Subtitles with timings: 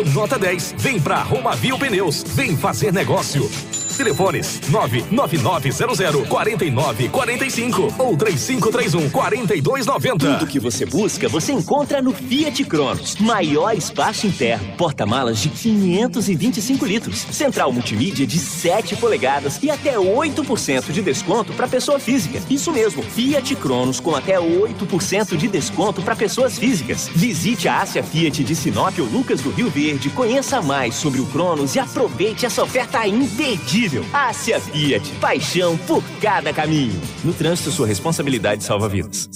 [0.00, 0.74] Nota 10.
[0.78, 2.24] Vem pra Romavil Pneus.
[2.34, 3.81] Vem fazer negócio.
[3.96, 10.32] Telefones 99900 4945 ou 3531 4290.
[10.32, 13.16] Tudo que você busca, você encontra no Fiat Cronos.
[13.16, 20.90] Maior espaço interno, porta-malas de 525 litros, central multimídia de 7 polegadas e até 8%
[20.90, 22.40] de desconto para pessoa física.
[22.48, 27.10] Isso mesmo, Fiat Cronos com até 8% de desconto para pessoas físicas.
[27.14, 31.26] Visite a Ásia Fiat de Sinop ou Lucas do Rio Verde, conheça mais sobre o
[31.26, 34.04] Cronos e aproveite essa oferta imperdível imperdível.
[34.12, 35.10] Ásia Fiat.
[35.20, 37.00] Paixão por cada caminho.
[37.24, 39.28] No trânsito, sua responsabilidade salva vidas.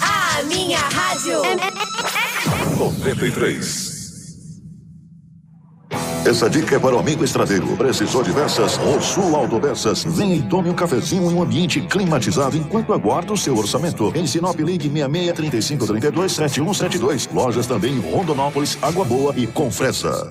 [0.00, 1.42] A minha rádio.
[2.78, 4.00] 93.
[6.24, 7.66] Essa dica é para o amigo estradeiro.
[7.76, 8.78] Precisou de peças?
[8.78, 10.04] O Sul Auto Peças.
[10.04, 14.12] Venha e tome um cafezinho em um ambiente climatizado enquanto aguarda o seu orçamento.
[14.14, 17.28] Em Sinop Ligue 66 3532 7172.
[17.32, 20.30] Lojas também em Rondonópolis, Água Boa e Confresa.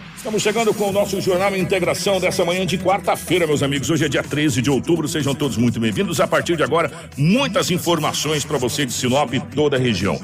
[0.21, 3.89] Estamos chegando com o nosso Jornal Integração dessa manhã de quarta-feira, meus amigos.
[3.89, 6.19] Hoje é dia 13 de outubro, sejam todos muito bem-vindos.
[6.19, 10.21] A partir de agora, muitas informações para você de Sinop e toda a região.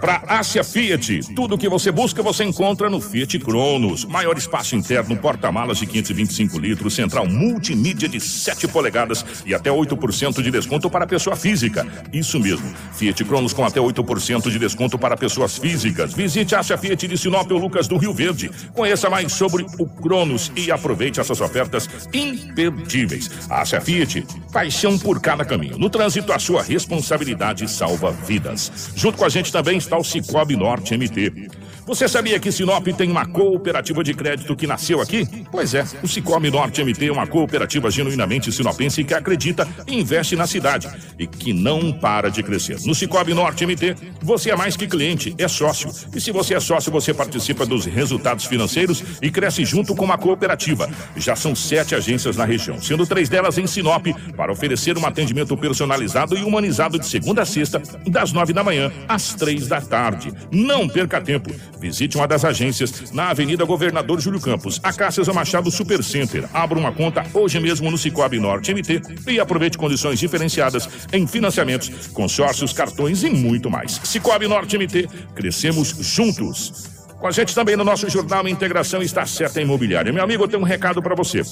[0.00, 4.06] Para Ásia Fiat, tudo o que você busca você encontra no Fiat Cronos.
[4.06, 10.42] Maior espaço interno, porta-malas de 525 litros, central multimídia de 7 polegadas e até 8%
[10.42, 11.86] de desconto para pessoa física.
[12.14, 16.14] Isso mesmo, Fiat Cronos com até 8% de desconto para pessoas físicas.
[16.14, 18.50] Visite Ásia Fiat de Sinop Lucas do Rio Verde.
[18.72, 23.30] Conheça mais sobre o Cronos e aproveite essas ofertas imperdíveis.
[23.50, 25.76] Ásia Fiat, paixão por cada caminho.
[25.76, 28.92] No trânsito, a sua responsabilidade salva vidas.
[28.96, 31.59] Junto com a gente também está o Cicobi Norte MT.
[31.90, 35.26] Você sabia que Sinop tem uma cooperativa de crédito que nasceu aqui?
[35.50, 40.36] Pois é, o Cicobi Norte MT é uma cooperativa genuinamente sinopense que acredita e investe
[40.36, 42.78] na cidade e que não para de crescer.
[42.86, 45.90] No Cicobi Norte MT, você é mais que cliente, é sócio.
[46.14, 50.16] E se você é sócio, você participa dos resultados financeiros e cresce junto com a
[50.16, 50.88] cooperativa.
[51.16, 54.06] Já são sete agências na região, sendo três delas em Sinop,
[54.36, 58.92] para oferecer um atendimento personalizado e humanizado de segunda a sexta, das nove da manhã
[59.08, 60.32] às três da tarde.
[60.52, 61.50] Não perca tempo.
[61.80, 66.46] Visite uma das agências na Avenida Governador Júlio Campos, a Cássias Machado Super Center.
[66.52, 72.08] Abra uma conta hoje mesmo no Cicobi Norte MT e aproveite condições diferenciadas em financiamentos,
[72.08, 73.98] consórcios, cartões e muito mais.
[74.04, 76.90] Cicobi Norte MT, crescemos juntos.
[77.18, 80.12] Com a gente também no nosso jornal Integração está Seta Imobiliária.
[80.12, 81.42] Meu amigo, eu tenho um recado para você.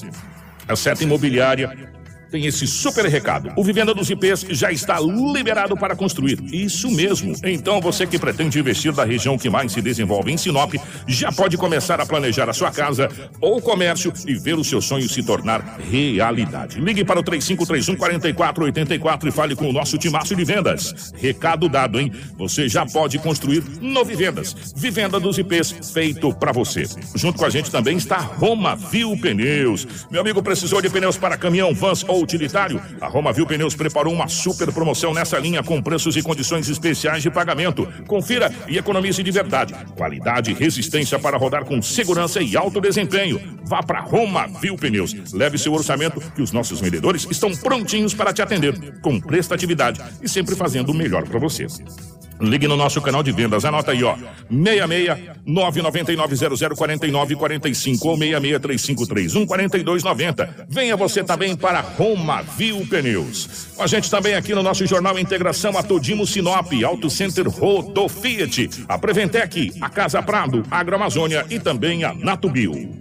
[0.67, 1.98] A Seta Imobiliária
[2.31, 3.51] tem esse super recado.
[3.55, 6.39] O Vivenda dos IPs já está liberado para construir.
[6.53, 7.35] Isso mesmo.
[7.43, 10.73] Então você que pretende investir da região que mais se desenvolve em Sinop,
[11.07, 13.09] já pode começar a planejar a sua casa
[13.41, 16.79] ou comércio e ver o seu sonho se tornar realidade.
[16.79, 21.13] Ligue para o 3531 4484 e fale com o nosso timaço de vendas.
[21.15, 22.11] Recado dado, hein?
[22.37, 24.55] Você já pode construir no Vivendas.
[24.75, 26.83] Vivenda dos IPs feito para você.
[27.15, 29.87] Junto com a gente também está Roma Viu Pneus.
[30.09, 34.13] Meu amigo precisou de pneus para caminhão, vans ou utilitário, a Roma Viu Pneus preparou
[34.13, 37.87] uma super promoção nessa linha com preços e condições especiais de pagamento.
[38.07, 39.73] Confira e economize de verdade.
[39.95, 43.59] Qualidade e resistência para rodar com segurança e alto desempenho.
[43.65, 45.15] Vá para Roma Viu Pneus.
[45.33, 50.27] Leve seu orçamento que os nossos vendedores estão prontinhos para te atender com prestatividade e
[50.27, 51.67] sempre fazendo o melhor para você.
[52.39, 54.15] Ligue no nosso canal de vendas, anota aí, ó.
[54.49, 60.65] 66 999 49 45 ou 66 3531 4290.
[60.69, 63.67] Venha você também para Roma Viu Pneus.
[63.77, 68.69] A gente também aqui no nosso jornal Integração a Todimo Sinop, Auto Center Rodo Fiat,
[68.87, 72.99] a Preventec, a Casa Prado, a Agroamazônia e também a Natubio.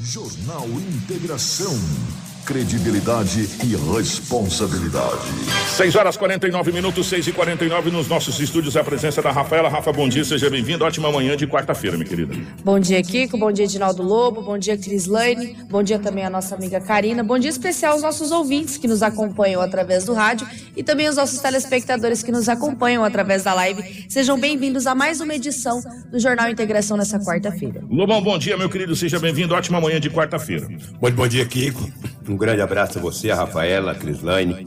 [0.00, 2.23] Jornal Integração.
[2.44, 5.28] Credibilidade e responsabilidade.
[5.76, 8.76] 6 horas 49 minutos, 6 e 49 nos nossos estúdios.
[8.76, 9.68] A presença da Rafaela.
[9.68, 10.84] Rafa, bom dia, seja bem-vindo.
[10.84, 12.34] Ótima manhã de quarta-feira, minha querida.
[12.62, 13.38] Bom dia, Kiko.
[13.38, 14.42] Bom dia, Edinaldo Lobo.
[14.42, 15.56] Bom dia, Cris Lane.
[15.70, 17.24] Bom dia também a nossa amiga Karina.
[17.24, 21.16] Bom dia especial aos nossos ouvintes que nos acompanham através do rádio e também aos
[21.16, 24.04] nossos telespectadores que nos acompanham através da live.
[24.08, 27.82] Sejam bem-vindos a mais uma edição do Jornal Integração nessa quarta-feira.
[27.88, 28.94] Lobão, bom dia, meu querido.
[28.94, 29.54] Seja bem-vindo.
[29.54, 30.68] Ótima manhã de quarta-feira.
[31.00, 31.90] Muito bom dia, Kiko.
[32.34, 34.66] Um grande abraço a você, a Rafaela, a Crislaine,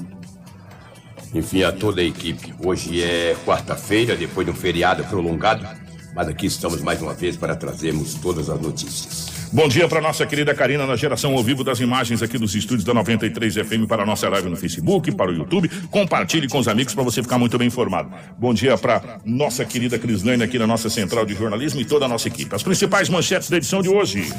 [1.34, 2.54] enfim, a toda a equipe.
[2.66, 5.68] Hoje é quarta-feira, depois de um feriado prolongado,
[6.16, 9.50] mas aqui estamos mais uma vez para trazermos todas as notícias.
[9.52, 12.86] Bom dia para nossa querida Karina na geração ao vivo das imagens aqui dos estúdios
[12.86, 15.70] da 93 FM para a nossa live no Facebook, para o YouTube.
[15.92, 18.10] Compartilhe com os amigos para você ficar muito bem informado.
[18.38, 22.08] Bom dia para nossa querida Crislane aqui na nossa central de jornalismo e toda a
[22.08, 22.56] nossa equipe.
[22.56, 24.34] As principais manchetes da edição de hoje.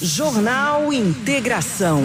[0.00, 2.04] Jornal Integração.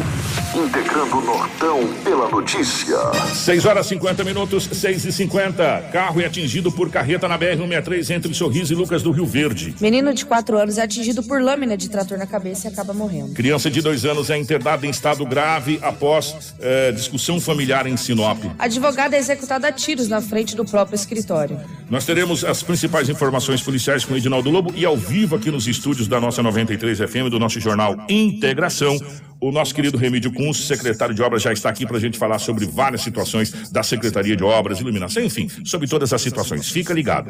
[0.55, 2.95] Integrando o Nortão pela notícia.
[3.33, 8.33] 6 horas 50 minutos, 6 e 50 Carro é atingido por carreta na BR-163 entre
[8.35, 9.73] Sorriso e Lucas do Rio Verde.
[9.81, 13.33] Menino de 4 anos é atingido por lâmina de trator na cabeça e acaba morrendo.
[13.33, 18.43] Criança de 2 anos é internada em estado grave após eh, discussão familiar em Sinop.
[18.59, 21.59] Advogada é executada a tiros na frente do próprio escritório.
[21.89, 25.67] Nós teremos as principais informações policiais com o Edinaldo Lobo e ao vivo aqui nos
[25.67, 28.99] estúdios da nossa 93 FM, do nosso jornal Integração.
[29.43, 32.39] O nosso querido Remídio Kunz, secretário de Obras, já está aqui para a gente falar
[32.39, 36.69] sobre várias situações da Secretaria de Obras, Iluminação, enfim, sobre todas as situações.
[36.69, 37.29] Fica ligado.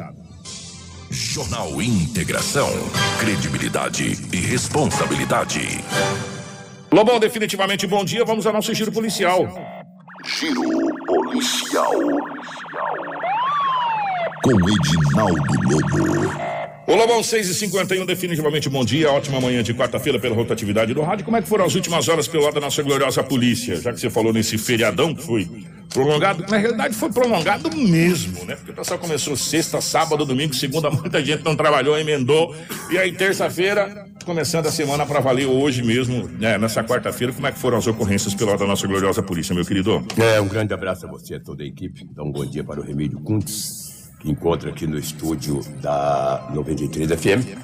[1.10, 2.70] Jornal Integração.
[3.18, 5.60] Credibilidade e responsabilidade.
[6.92, 8.24] Lobão, definitivamente bom dia.
[8.24, 9.48] Vamos ao nosso giro policial.
[10.38, 10.62] Giro
[11.06, 11.94] policial.
[14.44, 16.53] Com Edinaldo Lobo.
[16.86, 21.00] Ô Lobão, 6 e 51 definitivamente bom dia, ótima manhã de quarta-feira pela rotatividade do
[21.00, 21.24] rádio.
[21.24, 23.76] Como é que foram as últimas horas pelo lado da nossa gloriosa polícia?
[23.80, 25.48] Já que você falou nesse feriadão que foi
[25.88, 28.54] prolongado, na realidade foi prolongado mesmo, né?
[28.56, 32.54] Porque o pessoal começou sexta, sábado, domingo, segunda, muita gente não trabalhou, emendou.
[32.90, 36.58] E aí, terça-feira, começando a semana para valer hoje mesmo, né?
[36.58, 39.64] Nessa quarta-feira, como é que foram as ocorrências pelo lado da nossa gloriosa polícia, meu
[39.64, 40.06] querido?
[40.18, 42.06] É, um grande abraço a você e a toda a equipe.
[42.14, 43.93] Dá um bom dia para o Remídio Kuntz,
[44.24, 47.58] que encontra aqui no estúdio da 93 FM.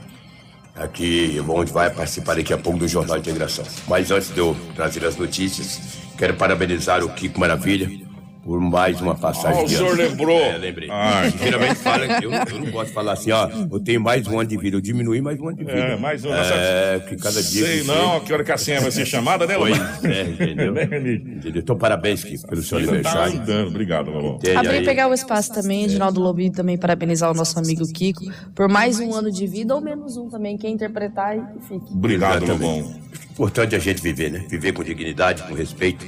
[0.76, 3.64] Aqui, onde vai participar daqui a pouco do Jornal Integração.
[3.88, 8.09] Mas antes de eu trazer as notícias, quero parabenizar o Kiko Maravilha
[8.42, 10.02] por mais uma passagem Ah, o de senhor ano.
[10.02, 10.40] lembrou.
[10.40, 10.88] É, lembrei.
[10.90, 11.30] Ai.
[11.42, 14.48] Geralmente fala, eu, eu não gosto de falar assim, ó, eu tenho mais um ano
[14.48, 15.78] de vida, eu diminui mais um ano de vida.
[15.78, 16.32] É, mais um.
[16.32, 19.46] É, que cada dia Sei que não, que hora que a senha vai ser chamada,
[19.46, 20.10] né, Pois Lobão?
[20.10, 20.74] é, entendeu?
[20.80, 21.62] Entendeu?
[21.62, 23.32] Então, parabéns, Kiko, pelo seu Tá aniversário.
[23.32, 24.38] ajudando, obrigado, Lobão.
[24.38, 28.24] Tem Abrir pegar o espaço também, Edinaldo Lobo, e também parabenizar o nosso amigo Kiko
[28.54, 31.92] por mais um ano de vida, ou menos um também, quem interpretar e fique.
[31.92, 32.46] Obrigado.
[32.46, 32.94] Lobão.
[33.32, 34.44] Importante a gente viver, né?
[34.48, 36.06] Viver com dignidade, com respeito.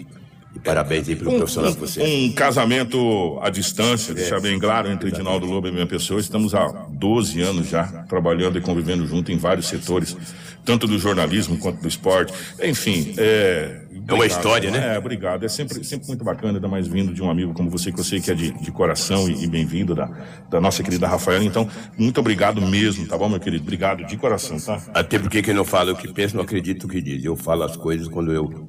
[0.55, 2.07] E parabéns aí pelo profissional que você é.
[2.07, 6.21] Um casamento à distância, deixar bem claro, entre Edinaldo Lobo e minha pessoa.
[6.21, 10.17] Estamos há 12 anos já trabalhando e convivendo junto em vários setores,
[10.65, 12.33] tanto do jornalismo quanto do esporte.
[12.63, 13.83] Enfim, é.
[14.09, 14.95] É uma história, né?
[14.95, 15.45] É, obrigado.
[15.45, 18.05] É sempre, sempre muito bacana, ainda mais vindo de um amigo como você, que eu
[18.05, 20.11] sei que é de, de coração e, e bem-vindo da,
[20.51, 21.45] da nossa querida Rafaela.
[21.45, 23.63] Então, muito obrigado mesmo, tá bom, meu querido?
[23.63, 24.83] Obrigado de coração, tá?
[24.93, 27.25] Até porque quem não fala o que pensa, não acredita o que diz.
[27.25, 28.67] Eu falo as coisas quando eu,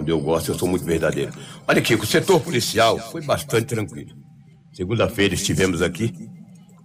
[0.00, 1.30] quando eu gosto, eu sou muito verdadeiro.
[1.68, 4.10] Olha aqui, o setor policial foi bastante tranquilo.
[4.72, 6.14] Segunda-feira estivemos aqui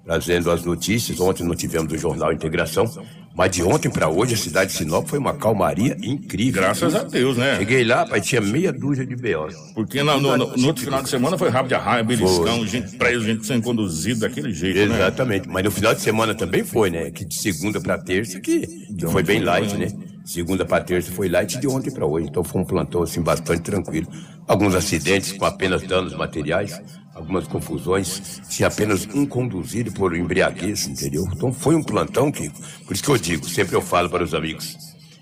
[0.03, 1.17] trazendo as notícias.
[1.21, 2.85] Ontem não tivemos o Jornal Integração,
[3.33, 6.61] mas de ontem para hoje a cidade de Sinop foi uma calmaria incrível.
[6.61, 7.57] Graças a Deus, né?
[7.57, 9.47] Cheguei lá, pai, tinha meia dúzia de B.O.
[9.73, 12.97] Porque na- no, no- no outro final de semana foi rabo de arraia, beliscão, gente
[12.97, 14.95] presa, gente sendo conduzida daquele jeito, né?
[14.97, 17.09] Exatamente, mas no final de semana também foi, né?
[17.11, 19.87] Que de segunda para terça que, que foi bem light, né?
[20.25, 23.61] Segunda para terça foi light de ontem para hoje, então foi um plantão assim bastante
[23.61, 24.07] tranquilo.
[24.47, 26.81] Alguns acidentes com apenas danos materiais,
[27.13, 31.27] algumas confusões, tinha apenas um conduzido por embriaguez, entendeu?
[31.31, 32.49] Então foi um plantão que,
[32.85, 34.75] por isso que eu digo, sempre eu falo para os amigos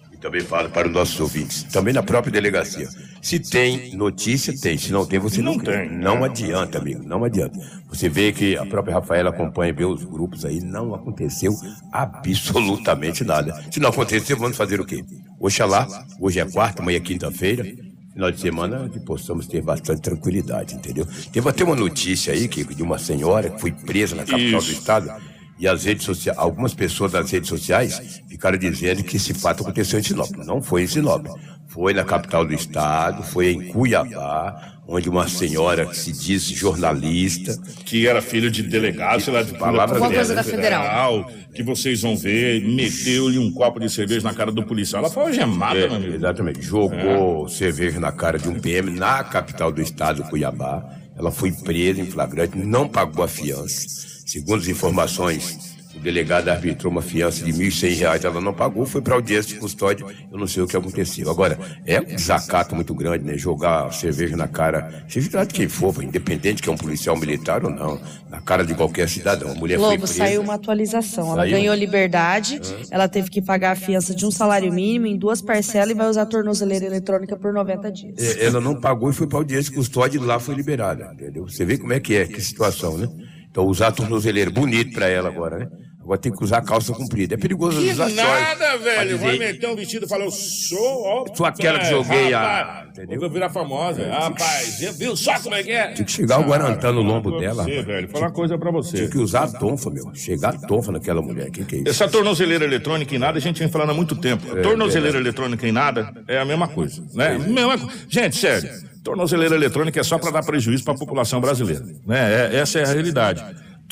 [0.09, 2.87] e também falo para os nossos ouvintes, também na própria delegacia.
[3.23, 4.77] Se tem notícia, tem.
[4.77, 7.57] Se não tem, você não, Não tem, Não adianta, amigo, não adianta.
[7.87, 11.55] Você vê que a própria Rafaela acompanha vê os grupos aí, não aconteceu
[11.89, 13.63] absolutamente nada.
[13.71, 15.05] Se não aconteceu, vamos fazer o quê?
[15.39, 15.87] Oxalá,
[16.19, 17.63] hoje é quarta, amanhã é quinta-feira.
[18.11, 21.07] Final de semana que possamos ter bastante tranquilidade, entendeu?
[21.31, 24.67] Teve até uma notícia aí que, de uma senhora que foi presa na capital Isso.
[24.67, 25.11] do estado
[25.57, 29.97] e as redes sociais, algumas pessoas das redes sociais ficaram dizendo que esse fato aconteceu
[29.97, 30.29] em Sinop.
[30.45, 31.25] Não foi em Sinop.
[31.73, 37.57] Foi na capital do estado, foi em Cuiabá, onde uma senhora que se diz jornalista.
[37.83, 41.31] Que era filha de delegado, sei lá, de palavra coisa da Federal.
[41.55, 45.01] Que vocês vão ver, meteu-lhe um copo de cerveja na cara do policial.
[45.03, 46.13] Ela foi algemada, É, meu amigo.
[46.15, 46.61] exatamente.
[46.61, 50.83] Jogou cerveja na cara de um PM na capital do estado, Cuiabá.
[51.17, 53.85] Ela foi presa em flagrante, não pagou a fiança.
[54.25, 55.72] Segundo as informações,
[56.03, 58.25] delegado arbitrou uma fiança de 1.100 reais.
[58.25, 60.05] Ela não pagou, foi para audiência de custódia.
[60.31, 61.29] Eu não sei o que aconteceu.
[61.29, 63.37] Agora, é um desacato muito grande, né?
[63.37, 67.71] Jogar cerveja na cara, seja de quem for, independente que é um policial militar ou
[67.71, 69.51] não, na cara de qualquer cidadão.
[69.51, 71.27] A mulher foi Lobo, saiu uma atualização.
[71.27, 71.51] Ela Saiu?
[71.51, 72.59] ganhou liberdade,
[72.91, 76.07] ela teve que pagar a fiança de um salário mínimo em duas parcelas e vai
[76.09, 78.19] usar a tornozeleira eletrônica por 90 dias.
[78.19, 81.47] É, ela não pagou e foi para audiência de custódia e lá foi liberada, entendeu?
[81.47, 83.07] Você vê como é que é, que situação, né?
[83.49, 85.67] Então usar tornozeleiro bonito para ela agora, né?
[86.03, 87.35] Agora tem que usar calça comprida.
[87.35, 89.17] É perigoso Que usar nada, velho.
[89.17, 91.25] dizer- Vai meter um vestido e falar, eu sou, ó.
[91.33, 93.19] Sou aquela que joguei a- rapaz, entendeu?
[93.21, 94.05] Vou virar famosa.
[94.09, 95.93] Rapaz, você viu só como é que é?
[95.93, 97.63] Tinha que chegar o Guarantã no lombo dela.
[97.63, 98.97] Você, velho, falar uma coisa pra você.
[98.97, 100.13] Tinha que usar a tonfa, meu.
[100.13, 101.49] Chegar a tonfa naquela mulher.
[101.51, 101.89] Que que é isso?
[101.89, 104.57] Essa tornozeleira eletrônica em nada, a gente vem falando há muito tempo.
[104.57, 107.37] É, tornozeleira eletrônica em nada é a mesma coisa, né?
[107.37, 108.69] Mesma co- Gente, sério,
[109.03, 112.49] tornozeleira eletrônica é só para dar prejuízo para a população brasileira, né?
[112.53, 113.41] É- essa é a realidade.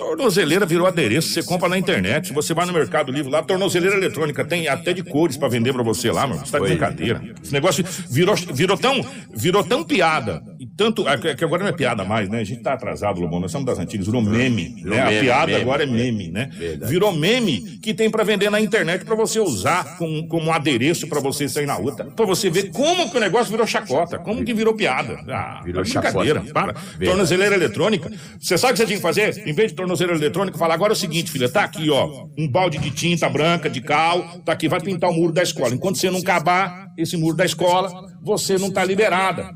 [0.02, 4.44] Tornozeleira virou adereço, você compra na internet, você vai no Mercado Livre lá, tornozeleira eletrônica,
[4.44, 6.44] tem até de cores para vender para você lá, mano.
[6.44, 7.22] Você tá de brincadeira.
[7.42, 10.42] Esse negócio virou, virou, tão, virou tão piada,
[10.78, 12.40] tanto, é que que agora não é piada mais, né?
[12.40, 15.00] A gente tá atrasado, Lobão, nós somos das antigas, virou meme, né?
[15.02, 16.50] A piada agora é meme, né?
[16.82, 21.20] Virou meme que tem pra vender na internet pra você usar como, como adereço pra
[21.20, 24.54] você sair na rua, pra você ver como que o negócio virou chacota, como que
[24.54, 25.20] virou piada.
[25.30, 26.54] Ah, Virou tá brincadeira, chacota.
[26.54, 26.74] para.
[27.06, 28.12] Tornozeleira eletrônica.
[28.40, 29.48] Você sabe o que você tinha que fazer?
[29.48, 32.48] Em vez de tornozeleira eletrônica, falar agora é o seguinte, filha, tá aqui, ó, um
[32.48, 35.74] balde de tinta branca, de cal, tá aqui, vai pintar o muro da escola.
[35.74, 39.52] Enquanto você não acabar esse muro da escola, você não tá liberada.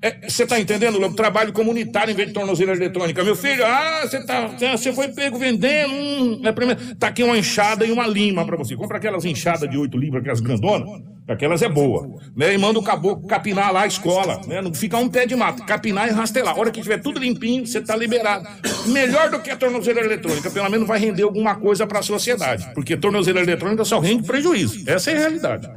[0.00, 1.14] É, Você tá entendendo, Lobo?
[1.14, 3.22] Trabalho comunitário em vez de tornozeleira eletrônica.
[3.24, 4.48] Meu filho, ah, você tá,
[4.94, 5.92] foi pego vendendo.
[5.92, 6.96] Hum, é primeiro.
[6.96, 8.76] Tá aqui uma enxada e uma lima pra você.
[8.76, 11.02] Compra aquelas enxadas de 8 libras, aquelas grandonas.
[11.26, 12.08] Aquelas é boa.
[12.34, 12.54] Né?
[12.54, 14.40] E manda o caboclo capinar lá a escola.
[14.46, 14.62] Né?
[14.62, 15.64] Não fica um pé de mato.
[15.66, 16.54] Capinar e rastelar.
[16.54, 18.48] A hora que tiver tudo limpinho, você tá liberado.
[18.86, 20.50] Melhor do que a tornozeleira eletrônica.
[20.50, 22.70] Pelo menos vai render alguma coisa pra sociedade.
[22.72, 24.88] Porque tornozeleira eletrônica só rende prejuízo.
[24.88, 25.68] Essa é a realidade.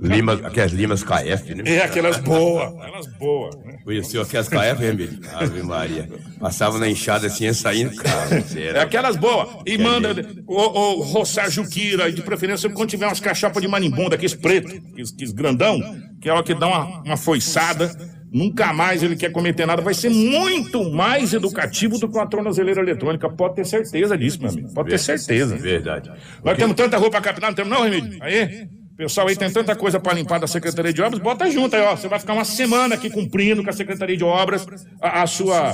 [0.00, 1.62] Lima, aquelas limas KF, né?
[1.66, 2.72] É aquelas boas.
[2.74, 3.56] Aquelas boas.
[3.56, 3.78] né?
[3.84, 5.18] Conheceu aquelas KF, Emílio?
[5.34, 6.08] Ave Maria.
[6.38, 7.94] Passava na enxada assim, ia saindo.
[7.96, 9.48] Cara, É aquelas boas.
[9.66, 10.14] E manda
[10.46, 14.68] o, o roçar juquira, e de preferência quando tiver umas cachapas de manimbunda, aqueles preto,
[14.92, 15.78] aqueles, aqueles grandão,
[16.20, 17.90] que é hora que dá uma, uma foiçada.
[18.32, 19.82] Nunca mais ele quer cometer nada.
[19.82, 23.28] Vai ser muito mais educativo do que uma tornozeleira eletrônica.
[23.28, 24.72] Pode ter certeza disso, meu amigo.
[24.72, 25.56] Pode ter certeza.
[25.56, 26.12] Verdade.
[26.44, 28.18] Nós temos tanta roupa capinar, não temos não, Remídio?
[28.22, 28.68] Aí,
[29.00, 31.96] pessoal aí tem tanta coisa para limpar da Secretaria de Obras, bota junto aí, ó.
[31.96, 34.66] Você vai ficar uma semana aqui cumprindo com a Secretaria de Obras
[35.00, 35.72] a, a sua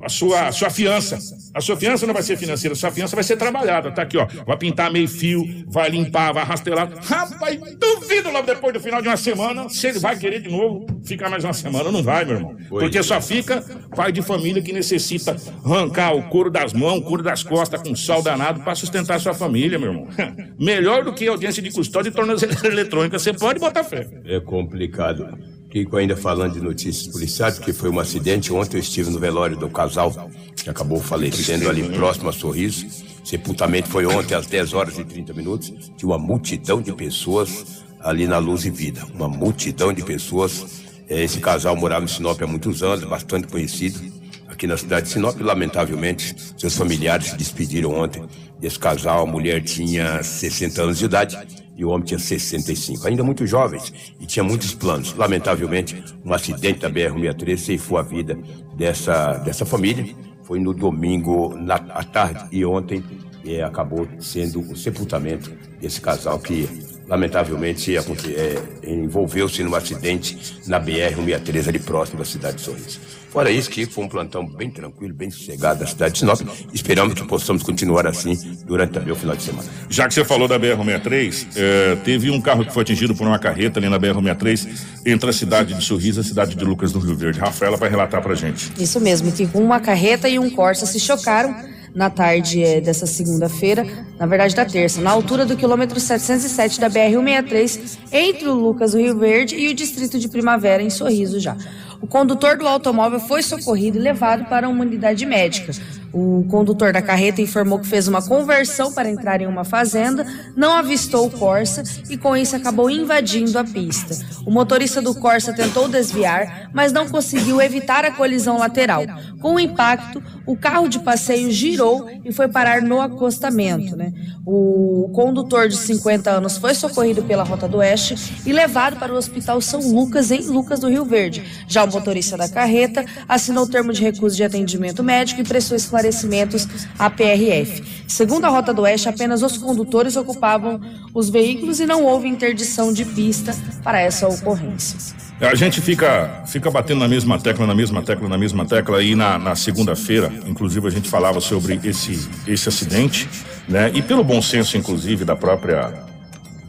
[0.00, 1.18] a sua, a sua fiança.
[1.54, 3.90] A sua fiança não vai ser financeira, a sua fiança vai ser trabalhada.
[3.90, 4.26] Tá aqui, ó.
[4.46, 6.88] Vai pintar meio fio, vai limpar, vai rastelar.
[7.02, 10.86] Rapaz, duvido logo depois do final de uma semana, se ele vai querer de novo
[11.04, 11.90] ficar mais uma semana.
[11.90, 12.56] Não vai, meu irmão.
[12.68, 13.62] Porque só fica
[13.94, 17.94] pai de família que necessita arrancar o couro das mãos, o couro das costas com
[17.94, 20.08] sol danado para sustentar a sua família, meu irmão.
[20.58, 23.18] Melhor do que audiência de custódia e tornozeleira eletrônica.
[23.18, 24.08] Você pode botar fé.
[24.24, 25.49] É complicado.
[25.70, 28.52] Kiko ainda falando de notícias policiais, porque foi um acidente.
[28.52, 32.86] Ontem eu estive no velório do casal que acabou falecendo ali próximo a Sorriso.
[33.24, 35.72] Sepultamento foi ontem às 10 horas e 30 minutos.
[35.96, 39.06] Tinha uma multidão de pessoas ali na Luz e Vida.
[39.14, 40.82] Uma multidão de pessoas.
[41.08, 44.00] Eh, Esse casal morava em Sinop há muitos anos, bastante conhecido
[44.48, 45.40] aqui na cidade de Sinop.
[45.40, 48.24] Lamentavelmente, seus familiares se despediram ontem
[48.58, 49.22] desse casal.
[49.22, 51.38] A mulher tinha 60 anos de idade
[51.80, 53.08] e o homem tinha 65.
[53.08, 55.14] Ainda muito jovens e tinha muitos planos.
[55.14, 58.38] Lamentavelmente, um acidente da BR-63 ceifou a vida
[58.76, 60.14] dessa, dessa família.
[60.42, 63.02] Foi no domingo na, à tarde e ontem
[63.46, 66.68] eh, acabou sendo o sepultamento desse casal que
[67.08, 73.00] lamentavelmente aconte- eh, envolveu-se num acidente na BR-163 ali próximo da cidade de Sorriso.
[73.30, 76.40] Fora isso, que foi um plantão bem tranquilo, bem sossegado da cidade de Sinop.
[76.74, 79.68] Esperamos que possamos continuar assim durante também o final de semana.
[79.88, 83.38] Já que você falou da BR-63, eh, teve um carro que foi atingido por uma
[83.38, 84.68] carreta ali na BR-63
[85.06, 87.38] entre a cidade de Sorriso e a cidade de Lucas do Rio Verde.
[87.38, 88.72] Rafaela vai relatar pra gente.
[88.78, 91.54] Isso mesmo, que uma carreta e um Corsa se chocaram
[91.94, 93.86] na tarde eh, dessa segunda-feira,
[94.18, 98.98] na verdade da terça, na altura do quilômetro 707 da BR-163, entre o Lucas do
[98.98, 101.56] Rio Verde e o distrito de Primavera, em Sorriso já.
[102.00, 105.72] O condutor do automóvel foi socorrido e levado para uma unidade médica.
[106.12, 110.26] O condutor da carreta informou que fez uma conversão para entrar em uma fazenda,
[110.56, 114.16] não avistou o Corsa e com isso acabou invadindo a pista.
[114.44, 119.04] O motorista do Corsa tentou desviar, mas não conseguiu evitar a colisão lateral.
[119.40, 123.96] Com o impacto, o carro de passeio girou e foi parar no acostamento.
[123.96, 124.12] Né?
[124.44, 129.16] O condutor de 50 anos foi socorrido pela Rota do Oeste e levado para o
[129.16, 131.44] Hospital São Lucas, em Lucas do Rio Verde.
[131.68, 135.76] Já o motorista da carreta assinou o termo de recusa de atendimento médico e prestou
[136.00, 136.66] esclarecimentos
[136.98, 137.82] à PRF.
[138.08, 140.80] Segundo a Rota do Oeste, apenas os condutores ocupavam
[141.14, 143.54] os veículos e não houve interdição de pista
[143.84, 144.98] para essa ocorrência.
[145.40, 149.02] A gente fica, fica batendo na mesma tecla, na mesma tecla, na mesma tecla.
[149.02, 153.28] E na, na segunda-feira, inclusive, a gente falava sobre esse, esse acidente,
[153.68, 153.90] né?
[153.94, 155.94] E pelo bom senso, inclusive, da própria,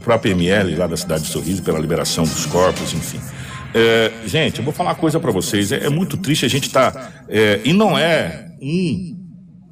[0.01, 3.19] própria ML lá da cidade de Sorriso, pela liberação dos corpos, enfim.
[3.73, 5.71] É, gente, eu vou falar uma coisa para vocês.
[5.71, 6.91] É, é, muito triste a gente estar.
[6.91, 9.21] Tá, é, e não é um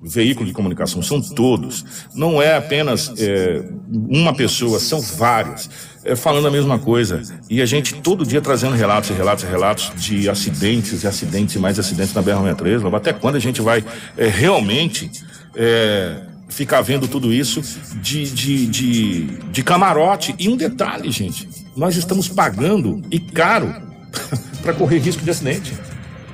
[0.01, 1.86] veículo de comunicação, são todos.
[2.13, 5.70] Não é apenas é, uma pessoa, são vários.
[6.06, 7.22] É, falando a mesma coisa.
[7.50, 11.56] E a gente todo dia trazendo relatos e relatos e relatos de acidentes e acidentes
[11.56, 12.96] e mais acidentes na BR-63.
[12.96, 13.84] Até quando a gente vai
[14.18, 15.12] é, realmente
[15.56, 17.62] é, ficar vendo tudo isso
[18.01, 20.34] de, de, de, de camarote?
[20.39, 23.75] E um detalhe, gente: nós estamos pagando e caro
[24.63, 25.74] para correr risco de acidente.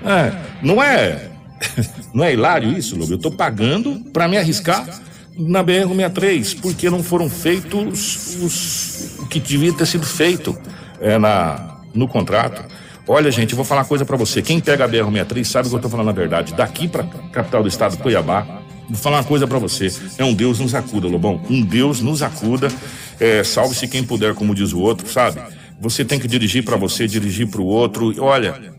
[0.06, 0.32] É,
[0.62, 1.32] não é
[2.14, 3.14] não é hilário isso, Lobo?
[3.14, 4.86] Eu estou pagando para me arriscar
[5.38, 10.58] na BR-63, porque não foram feitos os, o que devia ter sido feito
[11.02, 12.64] é, na, no contrato.
[13.08, 14.42] Olha, gente, eu vou falar uma coisa para você.
[14.42, 16.54] Quem pega a BR-63 sabe que eu estou falando a verdade.
[16.54, 19.92] Daqui para capital do estado, Cuiabá, vou falar uma coisa para você.
[20.18, 21.42] É um Deus nos acuda, Lobão.
[21.50, 22.68] Um Deus nos acuda.
[23.20, 25.40] É, Salve-se quem puder, como diz o outro, sabe?
[25.80, 28.16] Você tem que dirigir para você, dirigir para o outro.
[28.24, 28.74] Olha,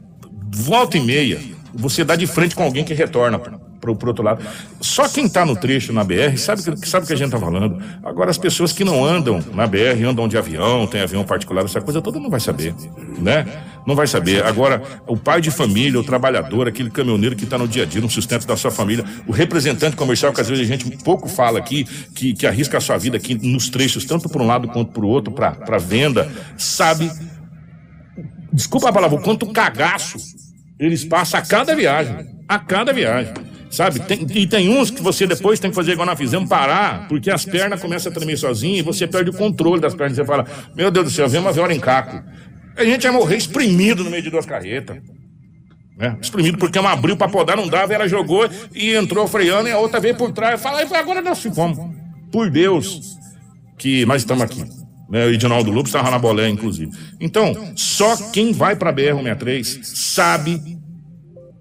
[0.50, 1.38] volta e meia
[1.76, 4.44] você dá de frente com alguém que retorna para o outro lado.
[4.80, 7.80] Só quem está no trecho na BR sabe que sabe que a gente está falando.
[8.02, 11.80] Agora as pessoas que não andam na BR, andam de avião, tem avião particular, essa
[11.80, 12.74] coisa toda não vai saber,
[13.18, 13.46] né?
[13.86, 14.44] Não vai saber.
[14.44, 18.00] Agora o pai de família, o trabalhador, aquele caminhoneiro que está no dia a dia,
[18.00, 21.58] no sustento da sua família, o representante comercial que às vezes a gente pouco fala
[21.58, 24.92] aqui, que, que arrisca a sua vida aqui nos trechos, tanto por um lado quanto
[24.92, 27.10] por outro, para venda, sabe
[28.52, 30.16] desculpa a palavra, o quanto cagaço
[30.78, 32.26] eles passam a cada viagem.
[32.48, 33.32] A cada viagem.
[33.70, 34.00] Sabe?
[34.00, 37.30] Tem, e tem uns que você depois tem que fazer igual nós fizemos, parar, porque
[37.30, 40.16] as pernas começam a tremer sozinho e você perde o controle das pernas.
[40.16, 42.22] Você fala, meu Deus do céu, vem uma viola em caco.
[42.76, 44.98] A gente vai morrer espremido no meio de duas carretas.
[45.96, 46.16] Né?
[46.20, 49.78] Exprimido porque uma abriu para podar, não dava, ela jogou e entrou freando e a
[49.78, 50.60] outra veio por trás.
[50.60, 51.78] Fala, agora nós ficamos.
[52.30, 53.16] Por Deus
[53.78, 54.62] que nós estamos aqui.
[55.08, 55.24] Né?
[55.26, 56.90] O Edinaldo Lupes estava na bolé, inclusive.
[57.20, 60.75] Então, só quem vai para a BR-163 sabe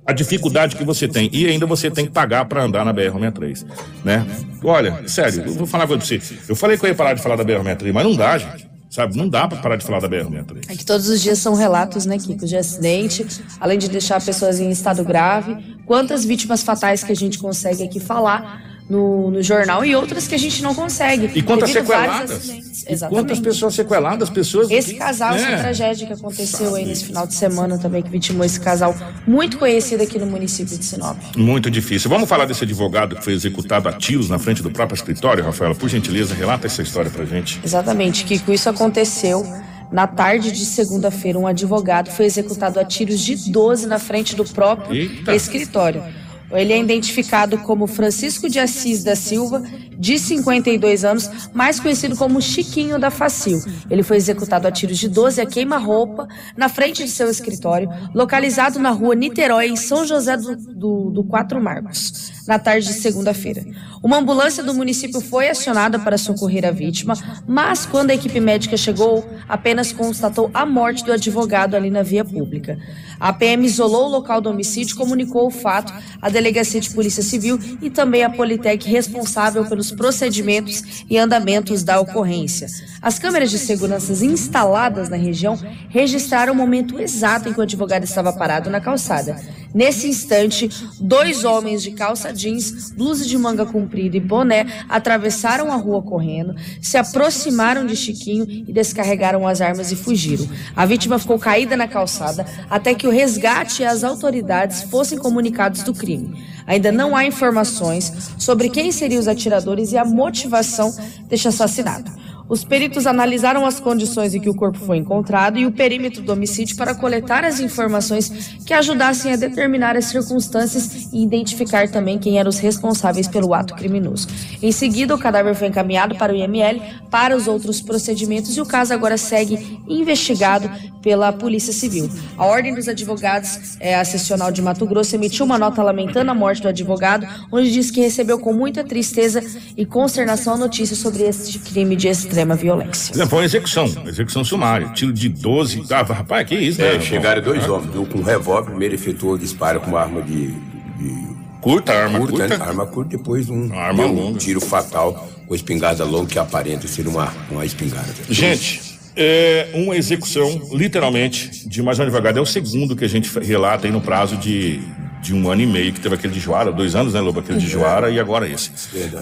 [0.05, 1.29] a dificuldade que você tem.
[1.33, 3.65] E ainda você tem que pagar para andar na BR-163.
[4.03, 4.25] Né?
[4.63, 6.21] Olha, sério, eu vou falar com você.
[6.47, 8.75] Eu falei que eu ia parar de falar da BR-163, mas não dá, gente.
[8.87, 10.65] Sabe, não dá para parar de falar da BR-163.
[10.69, 13.25] É que todos os dias são relatos, né, Kiko, de acidente,
[13.59, 15.75] além de deixar pessoas em estado grave.
[15.85, 20.35] Quantas vítimas fatais que a gente consegue aqui falar no, no jornal e outras que
[20.35, 21.31] a gente não consegue.
[21.33, 22.47] E quantas sequeladas?
[22.47, 24.69] E quantas pessoas sequeladas, pessoas.
[24.69, 25.37] Esse casal, é.
[25.37, 26.79] essa tragédia que aconteceu Sabe.
[26.81, 28.95] aí nesse final de semana também, que vitimou esse casal,
[29.25, 31.17] muito conhecido aqui no município de Sinop.
[31.35, 32.09] Muito difícil.
[32.09, 35.73] Vamos falar desse advogado que foi executado a tiros na frente do próprio escritório, Rafaela?
[35.73, 37.59] Por gentileza, relata essa história pra gente.
[37.63, 38.51] Exatamente, Kiko.
[38.53, 39.43] Isso aconteceu.
[39.91, 44.43] Na tarde de segunda-feira, um advogado foi executado a tiros de 12 na frente do
[44.43, 45.35] próprio Eita.
[45.35, 46.03] escritório.
[46.51, 49.63] Ele é identificado como Francisco de Assis da Silva,
[49.97, 53.61] de 52 anos, mais conhecido como Chiquinho da Facil.
[53.89, 58.79] Ele foi executado a tiros de 12 a queima-roupa na frente de seu escritório, localizado
[58.79, 63.65] na rua Niterói, em São José do, do, do Quatro Marcos, na tarde de segunda-feira.
[64.01, 67.15] Uma ambulância do município foi acionada para socorrer a vítima,
[67.47, 72.23] mas quando a equipe médica chegou, apenas constatou a morte do advogado ali na via
[72.23, 72.77] pública.
[73.19, 77.59] A PM isolou o local do homicídio comunicou o fato à Delegacia de Polícia Civil
[77.81, 82.67] e também à Politec responsável pelos procedimentos e andamentos da ocorrência.
[83.01, 85.57] As câmeras de segurança instaladas na região
[85.89, 89.39] registraram o momento exato em que o advogado estava parado na calçada.
[89.75, 90.69] Nesse instante,
[91.01, 96.55] dois homens de calça jeans, blusa de manga comprida e boné atravessaram a rua correndo,
[96.81, 100.47] se aproximaram de Chiquinho e descarregaram as armas e fugiram.
[100.73, 105.83] A vítima ficou caída na calçada até que o resgate e as autoridades fossem comunicados
[105.83, 106.41] do crime.
[106.65, 110.95] Ainda não há informações sobre quem seriam os atiradores e a motivação
[111.27, 112.09] deste assassinato.
[112.47, 116.31] Os peritos analisaram as condições em que o corpo foi encontrado e o perímetro do
[116.31, 122.37] homicídio para coletar as informações que ajudassem a determinar as circunstâncias e identificar também quem
[122.37, 124.27] eram os responsáveis pelo ato criminoso.
[124.61, 128.65] Em seguida, o cadáver foi encaminhado para o IML para os outros procedimentos e o
[128.65, 130.69] caso agora segue investigado
[131.01, 132.09] pela Polícia Civil.
[132.37, 136.33] A Ordem dos Advogados é, a Seccional de Mato Grosso emitiu uma nota lamentando a
[136.33, 139.43] morte do advogado, onde diz que recebeu com muita tristeza
[139.77, 143.27] e consternação a notícia sobre este crime de extrema extrema violência.
[143.27, 144.89] Foi uma execução, execução sumária.
[144.89, 145.85] Tiro de 12.
[145.89, 146.95] Ah, rapaz, que isso, né?
[146.95, 147.73] É, chegaram dois ah.
[147.73, 150.47] homens, um com um revólver, primeiro efetuou o disparo com uma arma de.
[150.47, 152.37] de curta, arma curta.
[152.37, 152.57] curta.
[152.57, 152.65] Né?
[152.65, 157.33] Arma curta, depois um, arma um tiro fatal com espingarda longa que aparenta ser uma,
[157.49, 158.13] uma espingarda.
[158.29, 158.93] Gente.
[159.17, 162.37] É uma execução, literalmente, de mais um advogado.
[162.37, 164.81] É o segundo que a gente relata aí no prazo de,
[165.25, 167.39] de um ano e meio, que teve aquele de Joara, dois anos, né, Lobo?
[167.39, 168.69] Aquele de Joara e agora esse.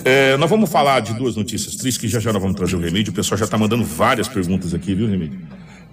[0.03, 2.79] É, nós vamos falar de duas notícias tristes que já já nós vamos trazer o
[2.79, 3.11] Remídio.
[3.11, 5.39] O pessoal já está mandando várias perguntas aqui, viu, Remídio?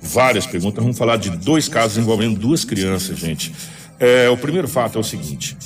[0.03, 0.83] Várias perguntas.
[0.83, 3.53] Vamos falar de dois casos envolvendo duas crianças, gente.
[4.01, 5.57] É, o primeiro fato é o seguinte: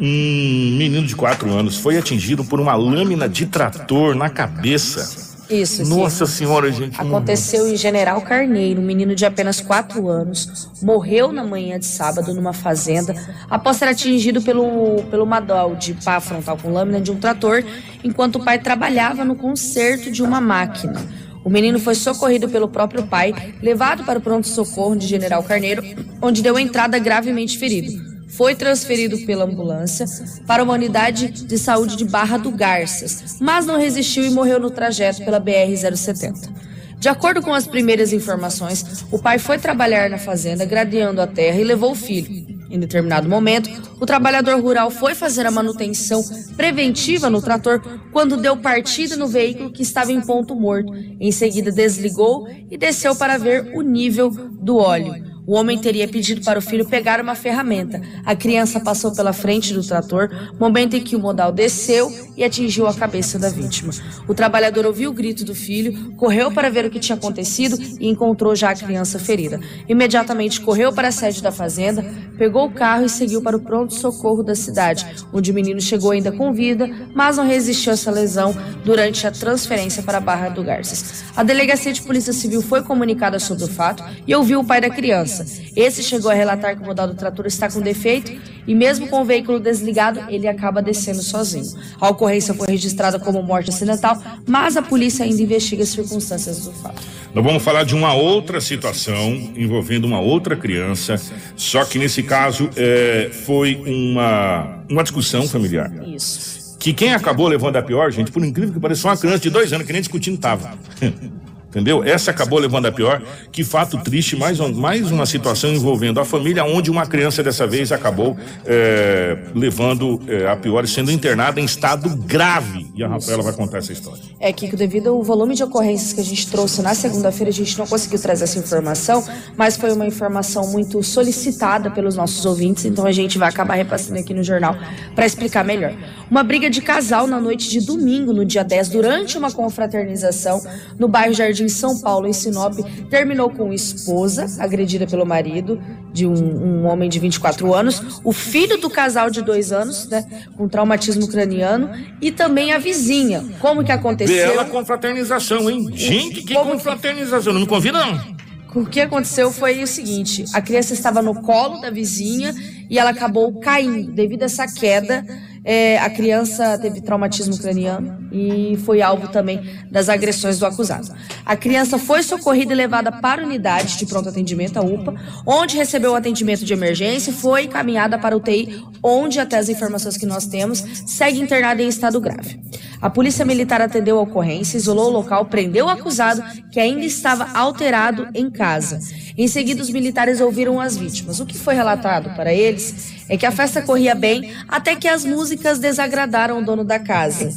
[0.00, 5.84] um menino de quatro anos foi atingido por uma lâmina de trator na cabeça isso.
[5.84, 7.00] Nossa senhora, gente.
[7.00, 8.80] Aconteceu em General Carneiro.
[8.80, 13.14] Um menino de apenas 4 anos morreu na manhã de sábado numa fazenda
[13.50, 17.64] após ser atingido pelo, pelo madal de pá frontal com lâmina de um trator
[18.02, 21.00] enquanto o pai trabalhava no conserto de uma máquina.
[21.44, 25.82] O menino foi socorrido pelo próprio pai, levado para o pronto-socorro de General Carneiro,
[26.22, 30.06] onde deu entrada gravemente ferido foi transferido pela ambulância
[30.46, 34.70] para uma unidade de saúde de Barra do Garças, mas não resistiu e morreu no
[34.70, 36.50] trajeto pela BR-070.
[36.98, 41.60] De acordo com as primeiras informações, o pai foi trabalhar na fazenda, gradeando a terra
[41.60, 42.54] e levou o filho.
[42.70, 43.70] Em determinado momento,
[44.00, 46.24] o trabalhador rural foi fazer a manutenção
[46.56, 50.92] preventiva no trator quando deu partida no veículo que estava em ponto morto.
[51.20, 55.33] Em seguida, desligou e desceu para ver o nível do óleo.
[55.46, 58.00] O homem teria pedido para o filho pegar uma ferramenta.
[58.24, 62.86] A criança passou pela frente do trator, momento em que o modal desceu e atingiu
[62.86, 63.92] a cabeça da vítima.
[64.26, 68.08] O trabalhador ouviu o grito do filho, correu para ver o que tinha acontecido e
[68.08, 69.60] encontrou já a criança ferida.
[69.86, 72.02] Imediatamente correu para a sede da fazenda,
[72.38, 76.32] pegou o carro e seguiu para o pronto-socorro da cidade, onde o menino chegou ainda
[76.32, 78.54] com vida, mas não resistiu a essa lesão
[78.84, 81.22] durante a transferência para a Barra do Garças.
[81.36, 84.88] A delegacia de Polícia Civil foi comunicada sobre o fato e ouviu o pai da
[84.88, 85.33] criança.
[85.74, 88.32] Esse chegou a relatar que o modal do trator está com defeito
[88.66, 91.66] e mesmo com o veículo desligado, ele acaba descendo sozinho.
[92.00, 96.72] A ocorrência foi registrada como morte acidental, mas a polícia ainda investiga as circunstâncias do
[96.72, 97.02] fato.
[97.34, 101.20] Nós vamos falar de uma outra situação envolvendo uma outra criança,
[101.56, 105.90] só que nesse caso é, foi uma, uma discussão familiar.
[106.06, 106.76] Isso.
[106.78, 109.72] Que quem acabou levando a pior, gente, por incrível que pareça, uma criança de dois
[109.72, 110.78] anos que nem discutindo tava.
[111.74, 112.04] Entendeu?
[112.04, 113.20] Essa acabou levando a pior.
[113.50, 117.66] Que fato triste, mais, um, mais uma situação envolvendo a família, onde uma criança dessa
[117.66, 122.86] vez acabou é, levando é, a pior, sendo internada em estado grave.
[122.94, 124.22] E a Rafaela vai contar essa história.
[124.38, 127.76] É, que devido ao volume de ocorrências que a gente trouxe na segunda-feira, a gente
[127.76, 129.24] não conseguiu trazer essa informação,
[129.56, 134.20] mas foi uma informação muito solicitada pelos nossos ouvintes, então a gente vai acabar repassando
[134.20, 134.76] aqui no jornal
[135.12, 135.92] para explicar melhor.
[136.30, 140.62] Uma briga de casal na noite de domingo, no dia 10, durante uma confraternização
[140.98, 142.78] no bairro Jardim em São Paulo, em Sinop,
[143.10, 145.80] terminou com esposa, agredida pelo marido,
[146.12, 150.24] de um, um, homem de 24 anos, o filho do casal de dois anos, né,
[150.56, 153.44] com traumatismo craniano, e também a vizinha.
[153.58, 154.48] Como que aconteceu?
[154.48, 155.88] Bela confraternização, hein?
[155.92, 157.52] Gente, que Como confraternização.
[157.52, 158.34] Não me convida, não.
[158.74, 162.52] O que aconteceu foi o seguinte: a criança estava no colo da vizinha
[162.90, 164.12] e ela acabou caindo.
[164.12, 165.24] Devido a essa queda,
[165.64, 171.14] é, a criança teve traumatismo craniano e foi alvo também das agressões do acusado.
[171.46, 175.14] A criança foi socorrida e levada para a unidade de pronto atendimento, a UPA,
[175.46, 180.16] onde recebeu atendimento de emergência e foi encaminhada para o UTI, onde, até as informações
[180.16, 182.60] que nós temos, segue internada em estado grave.
[183.00, 187.50] A polícia militar atendeu a ocorrência, isolou o local, prendeu o acusado, que ainda estava
[187.52, 188.98] alterado em casa.
[189.36, 191.40] Em seguida, os militares ouviram as vítimas.
[191.40, 195.24] O que foi relatado para eles é que a festa corria bem até que as
[195.24, 197.50] músicas desagradaram o dono da casa.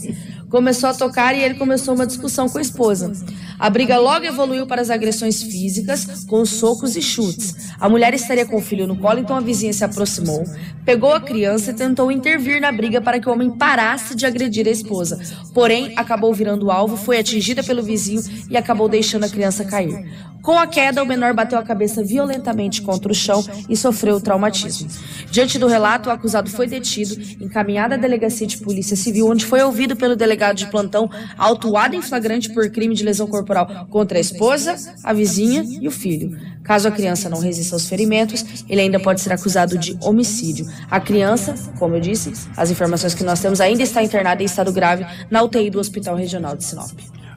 [0.50, 3.12] Começou a tocar e ele começou uma discussão com a esposa.
[3.60, 7.74] A briga logo evoluiu para as agressões físicas, com socos e chutes.
[7.78, 10.44] A mulher estaria com o filho no colo, então a vizinha se aproximou,
[10.86, 14.66] pegou a criança e tentou intervir na briga para que o homem parasse de agredir
[14.68, 15.20] a esposa.
[15.54, 20.08] Porém, acabou virando alvo, foi atingida pelo vizinho e acabou deixando a criança cair.
[20.42, 24.88] Com a queda, o menor bateu a cabeça violentamente contra o chão e sofreu traumatismo.
[25.30, 29.62] Diante do relato, o acusado foi detido, encaminhado à delegacia de polícia civil, onde foi
[29.62, 34.18] ouvido pelo delegado delegado de plantão autuado em flagrante por crime de lesão corporal contra
[34.18, 36.38] a esposa, a vizinha e o filho.
[36.64, 40.68] Caso a criança não resista aos ferimentos, ele ainda pode ser acusado de homicídio.
[40.90, 44.72] A criança, como eu disse, as informações que nós temos ainda está internada em estado
[44.72, 46.92] grave na UTI do Hospital Regional de Sinop.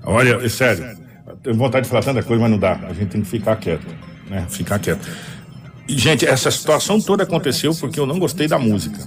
[0.04, 0.96] Olha, é sério,
[1.42, 2.74] tenho vontade de falar tanta coisa, mas não dá.
[2.88, 3.86] A gente tem que ficar quieto,
[4.28, 4.46] né?
[4.48, 5.08] Ficar quieto.
[5.86, 8.98] Gente, essa situação toda aconteceu porque eu não gostei da música.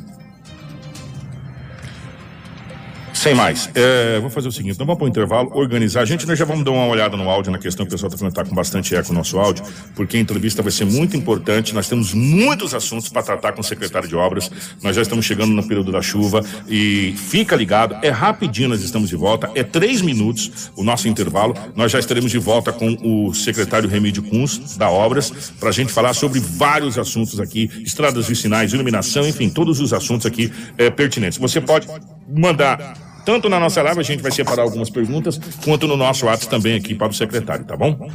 [3.23, 6.01] Sem mais, é, vou fazer o seguinte, então vamos para o intervalo, organizar.
[6.01, 8.17] A gente nós já vamos dar uma olhada no áudio, na questão, o pessoal está
[8.17, 9.63] falando que está com bastante eco o nosso áudio,
[9.95, 11.73] porque a entrevista vai ser muito importante.
[11.73, 14.51] Nós temos muitos assuntos para tratar com o secretário de obras.
[14.81, 19.07] Nós já estamos chegando no período da chuva e fica ligado, é rapidinho, nós estamos
[19.07, 21.55] de volta, é três minutos o nosso intervalo.
[21.77, 25.31] Nós já estaremos de volta com o secretário Remídio Kunz, da Obras,
[25.61, 30.25] para a gente falar sobre vários assuntos aqui, estradas vicinais, iluminação, enfim, todos os assuntos
[30.25, 31.37] aqui é, pertinentes.
[31.37, 31.87] Você pode
[32.27, 36.49] mandar tanto na nossa live, a gente vai separar algumas perguntas, quanto no nosso WhatsApp
[36.49, 38.09] também aqui para o secretário, tá bom?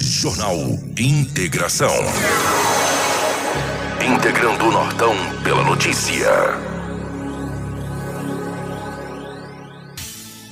[0.00, 0.56] Jornal
[0.98, 1.94] Integração.
[4.00, 6.30] Integrando o Nortão pela notícia.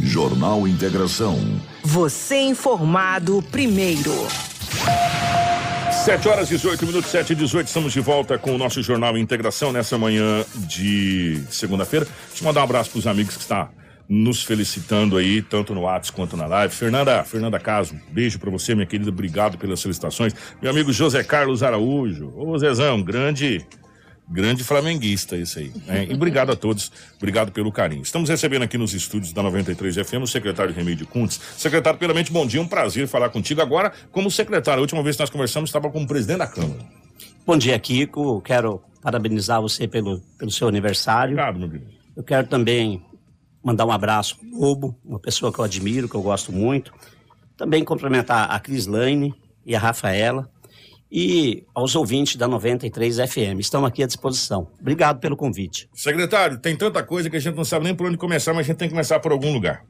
[0.00, 1.38] Jornal Integração.
[1.82, 4.12] Você informado primeiro.
[6.04, 9.72] 7 horas 18 minutos, 7 e 18, estamos de volta com o nosso Jornal Integração
[9.72, 12.06] nessa manhã de segunda-feira.
[12.28, 13.70] Deixa eu mandar um abraço para os amigos que estão
[14.06, 16.74] nos felicitando aí, tanto no WhatsApp quanto na live.
[16.74, 20.34] Fernanda, Fernanda Caso, beijo para você, minha querida, obrigado pelas solicitações.
[20.60, 23.66] Meu amigo José Carlos Araújo, ô Zezão, grande
[24.28, 25.70] Grande flamenguista isso aí.
[25.86, 26.06] Né?
[26.06, 28.02] E obrigado a todos, obrigado pelo carinho.
[28.02, 31.38] Estamos recebendo aqui nos estúdios da 93 FM o secretário Remídio Kuntz.
[31.58, 34.78] Secretário, primeiramente, bom dia, um prazer falar contigo agora como secretário.
[34.78, 36.80] A última vez que nós conversamos estava como presidente da Câmara.
[37.46, 38.40] Bom dia, Kiko.
[38.40, 41.34] Quero parabenizar você pelo, pelo seu aniversário.
[41.34, 41.90] Obrigado, meu querido.
[42.16, 43.04] Eu quero também
[43.62, 46.94] mandar um abraço pro Lobo, uma pessoa que eu admiro, que eu gosto muito.
[47.58, 49.34] Também cumprimentar a Cris Lane
[49.66, 50.50] e a Rafaela
[51.10, 53.60] e aos ouvintes da 93 FM.
[53.60, 54.68] Estão aqui à disposição.
[54.80, 55.88] Obrigado pelo convite.
[55.94, 58.68] Secretário, tem tanta coisa que a gente não sabe nem por onde começar, mas a
[58.68, 59.84] gente tem que começar por algum lugar.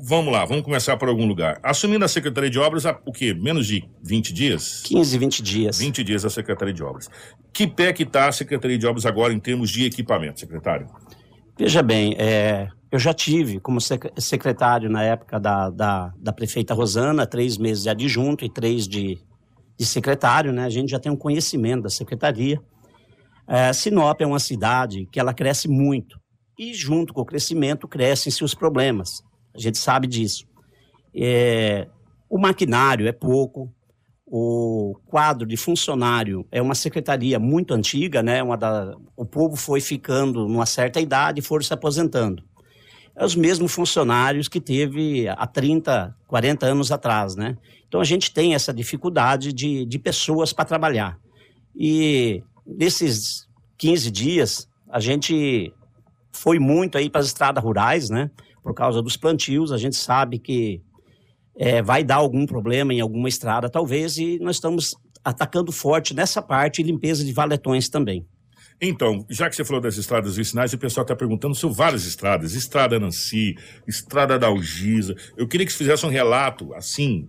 [0.00, 1.58] Vamos lá, vamos começar por algum lugar.
[1.60, 3.34] Assumindo a Secretaria de Obras há o quê?
[3.34, 4.82] Menos de 20 dias?
[4.84, 5.78] 15, 20 dias.
[5.78, 7.10] 20 dias a Secretaria de Obras.
[7.52, 10.86] Que pé que está a Secretaria de Obras agora em termos de equipamento, secretário?
[11.58, 17.26] Veja bem, é, eu já tive como secretário na época da, da, da prefeita Rosana,
[17.26, 19.18] três meses de adjunto e três de,
[19.78, 20.64] de secretário, né?
[20.64, 22.60] A gente já tem um conhecimento da secretaria.
[23.46, 26.20] É, Sinop é uma cidade que ela cresce muito
[26.58, 29.22] e junto com o crescimento crescem seus problemas.
[29.54, 30.46] A gente sabe disso.
[31.14, 31.88] É,
[32.28, 33.72] o maquinário é pouco,
[34.26, 38.42] o quadro de funcionário é uma secretaria muito antiga, né?
[38.42, 42.42] Uma da, o povo foi ficando numa certa idade e foram se aposentando.
[43.18, 47.56] É os mesmos funcionários que teve há 30, 40 anos atrás, né?
[47.88, 51.18] Então a gente tem essa dificuldade de, de pessoas para trabalhar.
[51.74, 55.74] E nesses 15 dias, a gente
[56.30, 58.30] foi muito aí para as estradas rurais, né?
[58.62, 60.80] Por causa dos plantios, a gente sabe que
[61.56, 66.40] é, vai dar algum problema em alguma estrada, talvez, e nós estamos atacando forte nessa
[66.40, 68.24] parte e limpeza de valetões também.
[68.80, 72.54] Então, já que você falou das estradas vicinais, o pessoal está perguntando sobre várias estradas.
[72.54, 75.16] Estrada Nancy, Estrada da Algisa.
[75.36, 77.28] Eu queria que você fizesse um relato, assim,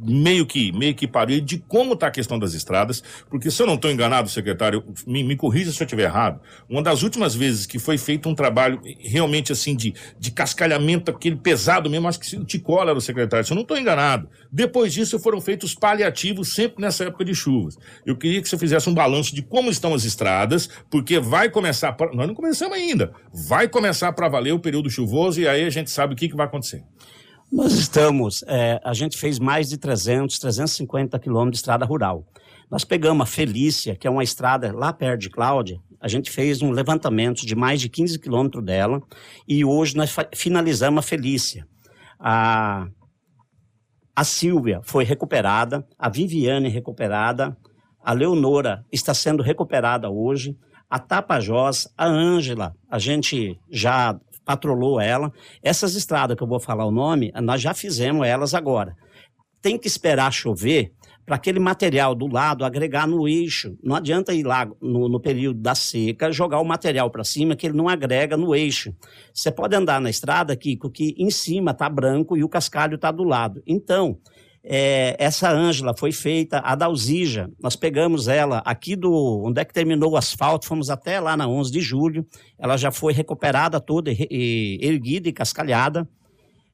[0.00, 3.66] meio que meio que parei de como está a questão das estradas, porque se eu
[3.66, 7.66] não estou enganado, secretário, me, me corrija se eu estiver errado, uma das últimas vezes
[7.66, 12.36] que foi feito um trabalho realmente assim de, de cascalhamento, aquele pesado mesmo, acho que
[12.36, 14.28] o Ticola era o secretário, se eu não estou enganado.
[14.50, 17.76] Depois disso foram feitos paliativos sempre nessa época de chuvas.
[18.06, 21.92] Eu queria que você fizesse um balanço de como estão as estradas, porque vai começar,
[21.92, 25.70] pra, nós não começamos ainda, vai começar para valer o período chuvoso e aí a
[25.70, 26.84] gente sabe o que, que vai acontecer.
[27.50, 32.26] Nós estamos, é, a gente fez mais de 300, 350 quilômetros de estrada rural.
[32.70, 36.62] Nós pegamos a Felícia, que é uma estrada lá perto de Cláudia, a gente fez
[36.62, 39.02] um levantamento de mais de 15 quilômetros dela
[39.48, 41.66] e hoje nós finalizamos a Felícia.
[42.20, 42.86] A,
[44.14, 47.56] a Silvia foi recuperada, a Viviane recuperada,
[48.04, 50.56] a Leonora está sendo recuperada hoje,
[50.88, 55.30] a Tapajós, a Ângela, a gente já patrolou ela.
[55.62, 58.96] Essas estradas que eu vou falar o nome, nós já fizemos elas agora.
[59.60, 60.90] Tem que esperar chover
[61.26, 63.76] para aquele material do lado agregar no eixo.
[63.82, 67.66] Não adianta ir lá no, no período da seca, jogar o material para cima, que
[67.66, 68.94] ele não agrega no eixo.
[69.34, 73.12] Você pode andar na estrada, Kiko, que em cima está branco e o cascalho está
[73.12, 73.62] do lado.
[73.66, 74.18] Então,
[74.62, 79.72] É, essa Ângela foi feita, a Dalzija, nós pegamos ela aqui do, onde é que
[79.72, 82.26] terminou o asfalto, fomos até lá na 11 de julho,
[82.58, 86.08] ela já foi recuperada toda, e, erguida e cascalhada.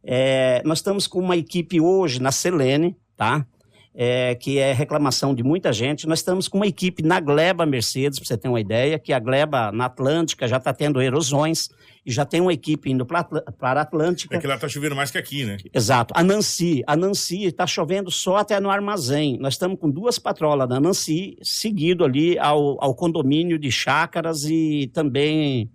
[0.02, 3.46] É, nós estamos com uma equipe hoje na Selene, tá?
[3.94, 6.06] é, que é reclamação de muita gente.
[6.06, 9.20] Nós estamos com uma equipe na Gleba Mercedes, para você ter uma ideia, que a
[9.20, 11.68] Gleba na Atlântica já está tendo erosões
[12.06, 13.26] e já tem uma equipe indo para
[13.60, 14.36] a Atlântica.
[14.36, 15.56] É que lá está chovendo mais que aqui, né?
[15.72, 16.12] Exato.
[16.16, 19.38] A Nancy, a Nancy está chovendo só até no armazém.
[19.38, 24.90] Nós estamos com duas patrolas da Nancy, seguido ali ao, ao condomínio de chácaras e
[24.92, 25.70] também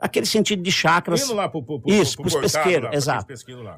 [0.00, 1.24] aquele sentido de chácaras.
[1.24, 3.26] Indo lá pro, pro, pro, Isso, para os pesqueiros, exato.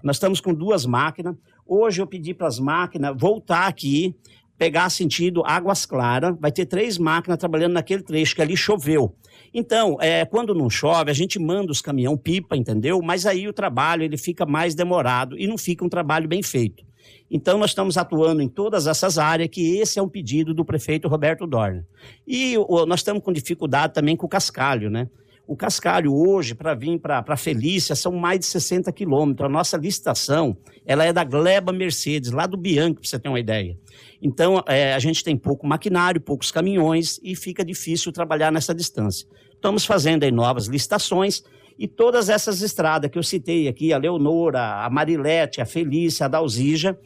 [0.05, 1.35] Nós estamos com duas máquinas.
[1.67, 4.15] Hoje eu pedi para as máquinas voltar aqui,
[4.57, 6.37] pegar sentido Águas Claras.
[6.39, 9.17] Vai ter três máquinas trabalhando naquele trecho que ali choveu.
[9.55, 13.01] Então, é, quando não chove, a gente manda os caminhão pipa, entendeu?
[13.03, 16.85] Mas aí o trabalho ele fica mais demorado e não fica um trabalho bem feito.
[17.31, 21.09] Então, nós estamos atuando em todas essas áreas, que esse é um pedido do prefeito
[21.09, 21.85] Roberto Dorner.
[22.27, 25.09] E nós estamos com dificuldade também com o cascalho, né?
[25.53, 29.45] O cascalho hoje, para vir para Felícia, são mais de 60 quilômetros.
[29.45, 33.39] A nossa licitação, ela é da Gleba Mercedes, lá do Bianchi, para você ter uma
[33.39, 33.77] ideia.
[34.23, 39.29] Então, é, a gente tem pouco maquinário, poucos caminhões e fica difícil trabalhar nessa distância.
[39.53, 41.43] Estamos fazendo aí novas licitações
[41.79, 46.29] e todas essas estradas que eu citei aqui, a Leonora, a Marilete, a Felícia, a
[46.31, 46.99] Dalzija,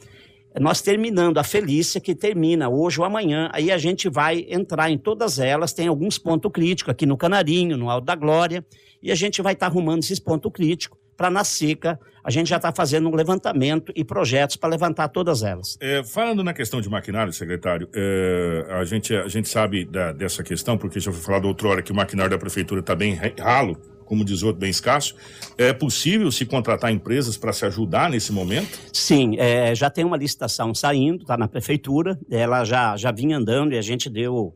[0.58, 4.98] nós terminando a Felícia, que termina hoje ou amanhã, aí a gente vai entrar em
[4.98, 8.64] todas elas, tem alguns pontos críticos aqui no Canarinho, no Alto da Glória,
[9.02, 12.48] e a gente vai estar tá arrumando esses pontos críticos para na seca a gente
[12.48, 15.78] já está fazendo um levantamento e projetos para levantar todas elas.
[15.80, 20.42] É, falando na questão de maquinário, secretário, é, a, gente, a gente sabe da, dessa
[20.42, 23.80] questão, porque já foi falado outra hora que o maquinário da prefeitura está bem ralo,
[24.06, 25.14] como diz outro, bem escasso.
[25.58, 28.78] É possível se contratar empresas para se ajudar nesse momento?
[28.92, 33.74] Sim, é, já tem uma licitação saindo, está na prefeitura, ela já, já vinha andando
[33.74, 34.54] e a gente deu,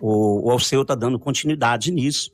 [0.00, 2.32] o, o Alceu está dando continuidade nisso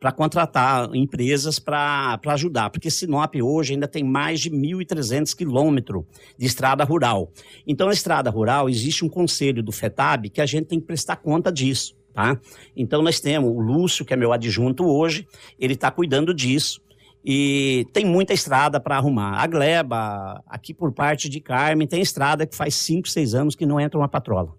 [0.00, 6.04] para contratar empresas para ajudar, porque Sinop hoje ainda tem mais de 1.300 quilômetros
[6.38, 7.30] de estrada rural.
[7.66, 11.16] Então, na estrada rural, existe um conselho do FETAB que a gente tem que prestar
[11.16, 11.99] conta disso.
[12.12, 12.38] Tá?
[12.76, 15.26] Então nós temos o Lúcio, que é meu adjunto hoje,
[15.58, 16.80] ele está cuidando disso.
[17.24, 19.42] E tem muita estrada para arrumar.
[19.42, 23.66] A Gleba, aqui por parte de Carmen, tem estrada que faz 5, 6 anos que
[23.66, 24.54] não entra uma patrola.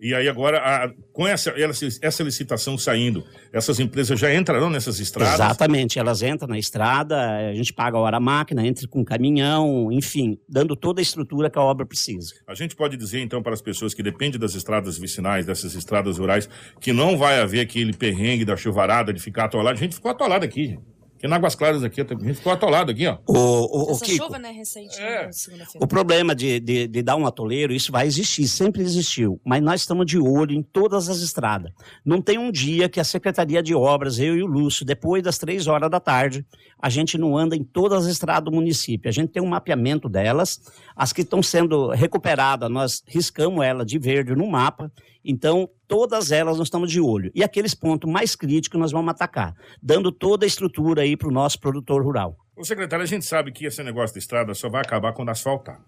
[0.00, 1.52] E aí agora, a, com essa,
[2.00, 5.34] essa licitação saindo, essas empresas já entrarão nessas estradas?
[5.34, 10.38] Exatamente, elas entram na estrada, a gente paga a hora máquina, entra com caminhão, enfim,
[10.48, 12.32] dando toda a estrutura que a obra precisa.
[12.46, 16.18] A gente pode dizer então para as pessoas que dependem das estradas vicinais, dessas estradas
[16.18, 16.48] rurais,
[16.80, 19.76] que não vai haver aquele perrengue da chuvarada de ficar atolado.
[19.76, 20.97] A gente ficou atolado aqui, gente.
[21.18, 23.18] Porque na Águas Claras aqui, a gente ficou atolado aqui, ó.
[23.26, 25.26] O, o, Essa o Kiko, chuva, né, recente, É.
[25.26, 29.40] né, o problema de, de, de dar um atoleiro, isso vai existir, sempre existiu.
[29.44, 31.72] Mas nós estamos de olho em todas as estradas.
[32.04, 35.38] Não tem um dia que a Secretaria de Obras, eu e o Lúcio, depois das
[35.38, 36.46] três horas da tarde,
[36.80, 39.08] a gente não anda em todas as estradas do município.
[39.08, 40.60] A gente tem um mapeamento delas.
[40.94, 44.88] As que estão sendo recuperadas, nós riscamos ela de verde no mapa.
[45.30, 47.30] Então, todas elas nós estamos de olho.
[47.34, 51.30] E aqueles pontos mais críticos nós vamos atacar, dando toda a estrutura aí para o
[51.30, 52.34] nosso produtor rural.
[52.56, 55.80] Ô, secretário, a gente sabe que esse negócio de estrada só vai acabar quando asfaltar.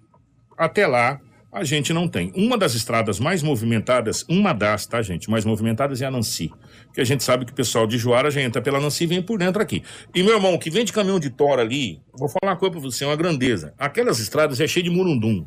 [0.59, 1.18] Até lá,
[1.50, 2.31] a gente não tem.
[2.37, 5.31] Uma das estradas mais movimentadas, uma das, tá, gente?
[5.31, 6.53] Mais movimentadas é a Nancy.
[6.92, 9.22] Que a gente sabe que o pessoal de Joara já entra pela Nancy e vem
[9.22, 9.83] por dentro aqui.
[10.14, 12.81] E, meu irmão, que vem de caminhão de tora ali, vou falar uma coisa pra
[12.81, 13.72] você, é uma grandeza.
[13.79, 15.46] Aquelas estradas é cheio de murundum.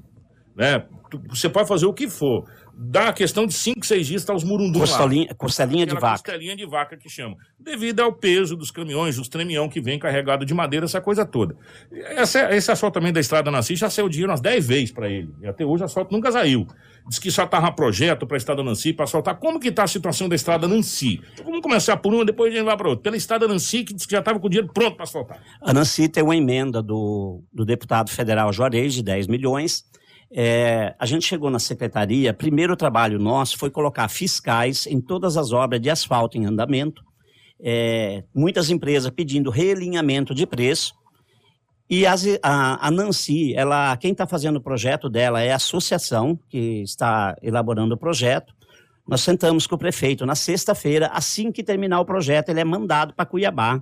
[0.56, 0.84] Né?
[1.30, 2.46] Você pode fazer o que for.
[2.76, 4.88] Dá a questão de 5, 6 dias, tá os murundum lá.
[4.88, 6.24] Costelinha, costelinha de vaca.
[6.24, 7.38] costelinha de vaca que chama.
[7.60, 11.56] Devido ao peso dos caminhões, dos tremião que vem carregado de madeira, essa coisa toda.
[11.92, 15.30] Essa, esse asfalto também da estrada Nancy já saiu dinheiro umas 10 vezes para ele.
[15.42, 16.68] E até hoje o asfalto nunca saiu.
[17.08, 19.36] Diz que só tava projeto para a estrada Nancy para asfaltar.
[19.36, 21.22] Como que tá a situação da estrada Nancy?
[21.34, 23.04] Então, vamos começar por uma, depois a gente vai para outra.
[23.04, 25.40] Pela estrada Nancy, que diz que já estava com o dinheiro pronto para asfaltar.
[25.62, 29.86] A Nancy tem uma emenda do, do deputado federal Juarez de 10 milhões.
[30.36, 35.52] É, a gente chegou na secretaria, primeiro trabalho nosso foi colocar fiscais em todas as
[35.52, 37.04] obras de asfalto em andamento.
[37.62, 40.94] É, muitas empresas pedindo realinhamento de preço.
[41.88, 46.38] E as- a, a Nancy, ela, quem está fazendo o projeto dela é a associação
[46.50, 48.54] que está elaborando o projeto.
[49.08, 53.14] Nós sentamos com o prefeito na sexta-feira, assim que terminar o projeto, ele é mandado
[53.14, 53.82] para Cuiabá.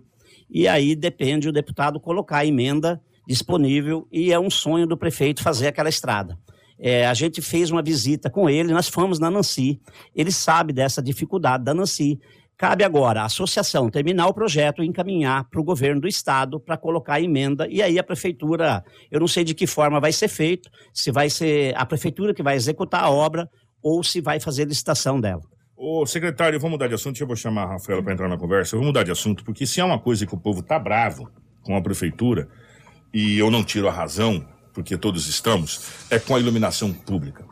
[0.49, 3.01] E aí depende o deputado colocar a emenda
[3.31, 6.37] disponível e é um sonho do prefeito fazer aquela estrada.
[6.77, 9.79] É, a gente fez uma visita com ele, nós fomos na Nancy.
[10.15, 12.19] Ele sabe dessa dificuldade da Nancy.
[12.57, 16.77] Cabe agora a associação terminar o projeto e encaminhar para o governo do estado para
[16.77, 20.27] colocar a emenda e aí a prefeitura, eu não sei de que forma vai ser
[20.27, 23.49] feito, se vai ser a prefeitura que vai executar a obra
[23.81, 25.41] ou se vai fazer licitação dela.
[25.75, 27.19] Ô, secretário, vamos mudar de assunto.
[27.19, 28.75] Eu vou chamar a Rafaela para entrar na conversa.
[28.75, 31.27] Vou mudar de assunto, porque se há uma coisa que o povo tá bravo
[31.63, 32.47] com a prefeitura,
[33.13, 37.45] e eu não tiro a razão, porque todos estamos, é com a iluminação pública.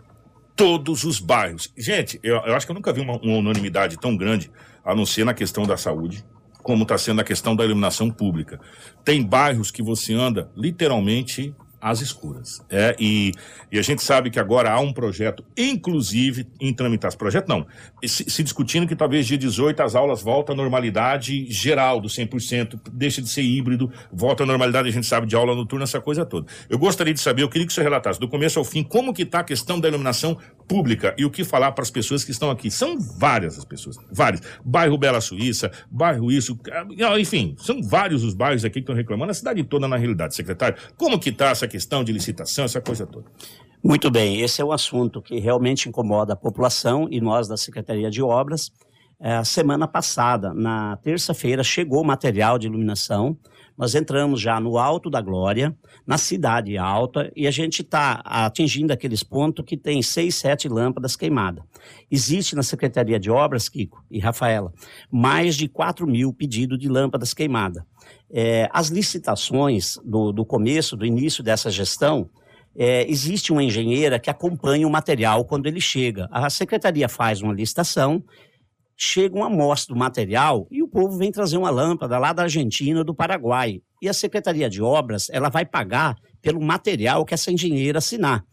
[0.55, 1.71] Todos os bairros.
[1.77, 4.51] Gente, eu, eu acho que eu nunca vi uma, uma unanimidade tão grande,
[4.83, 6.23] a não ser na questão da saúde,
[6.63, 8.59] como está sendo a questão da iluminação pública.
[9.03, 12.61] Tem bairros que você anda literalmente às escuras.
[12.69, 13.31] É, e,
[13.71, 17.15] e a gente sabe que agora há um projeto, inclusive, em tramitar.
[17.15, 17.65] Projeto não,
[18.05, 22.79] se, se, discutindo que talvez dia 18 as aulas voltam à normalidade geral, do 100%,
[22.91, 26.25] deixa de ser híbrido, volta à normalidade, a gente sabe, de aula noturna, essa coisa
[26.25, 26.47] toda.
[26.69, 29.23] Eu gostaria de saber, eu queria que você relatasse, do começo ao fim, como que
[29.23, 32.51] está a questão da iluminação pública e o que falar para as pessoas que estão
[32.51, 32.69] aqui.
[32.69, 34.41] São várias as pessoas, várias.
[34.63, 36.59] Bairro Bela Suíça, bairro isso,
[37.19, 40.77] enfim, são vários os bairros aqui que estão reclamando, a cidade toda na realidade, secretário.
[40.97, 43.25] Como que está essa questão de licitação, essa coisa toda?
[43.81, 48.11] Muito bem, esse é um assunto que realmente incomoda a população e nós da Secretaria
[48.11, 48.71] de Obras.
[49.21, 53.37] É, semana passada, na terça-feira, chegou material de iluminação.
[53.79, 55.73] Nós entramos já no Alto da Glória,
[56.05, 61.15] na Cidade Alta, e a gente está atingindo aqueles pontos que tem seis, sete lâmpadas
[61.15, 61.63] queimadas.
[62.11, 64.73] Existe na Secretaria de Obras, Kiko e Rafaela,
[65.09, 67.81] mais de 4 mil pedidos de lâmpadas queimadas.
[68.29, 72.29] É, as licitações do, do começo, do início dessa gestão,
[72.75, 76.27] é, existe uma engenheira que acompanha o material quando ele chega.
[76.31, 78.21] A secretaria faz uma licitação
[79.01, 83.01] chega uma amostra do material e o povo vem trazer uma lâmpada lá da Argentina,
[83.01, 83.81] do Paraguai.
[84.01, 88.43] E a Secretaria de Obras, ela vai pagar pelo material que essa engenheira assinar.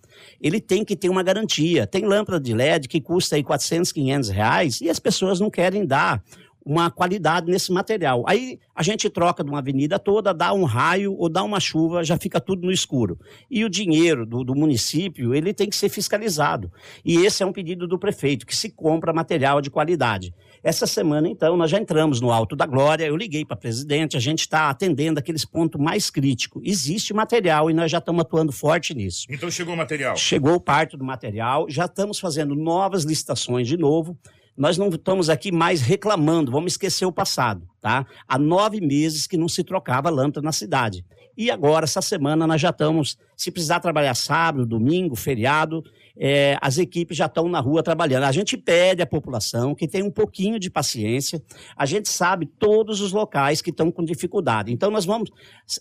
[0.41, 1.85] Ele tem que ter uma garantia.
[1.85, 5.85] Tem lâmpada de LED que custa aí 400, 500 reais e as pessoas não querem
[5.85, 6.23] dar
[6.67, 8.25] uma qualidade nesse material.
[8.27, 12.03] Aí a gente troca de uma avenida toda, dá um raio ou dá uma chuva,
[12.03, 13.17] já fica tudo no escuro.
[13.49, 16.71] E o dinheiro do, do, município, ele tem que ser fiscalizado.
[17.05, 20.35] E esse é um pedido do prefeito, que se compra material de qualidade.
[20.61, 24.17] Essa semana, então, nós já entramos no Alto da Glória, eu liguei para a presidente,
[24.17, 26.61] a gente está atendendo aqueles pontos mais críticos.
[26.67, 29.27] Existe material e nós já estamos atuando forte nisso.
[29.31, 30.17] Então chegou o material?
[30.17, 34.19] Chegou parte do material, já estamos fazendo novas licitações de novo
[34.57, 38.07] nós não estamos aqui mais reclamando, vamos esquecer o passado, tá?
[38.27, 41.05] Há nove meses que não se trocava lâmpada na cidade.
[41.37, 45.85] E agora, essa semana, nós já estamos, se precisar trabalhar sábado, domingo, feriado,
[46.19, 48.23] é, as equipes já estão na rua trabalhando.
[48.23, 51.43] A gente pede à população que tenha um pouquinho de paciência.
[51.77, 54.73] A gente sabe todos os locais que estão com dificuldade.
[54.73, 55.31] Então, nós vamos.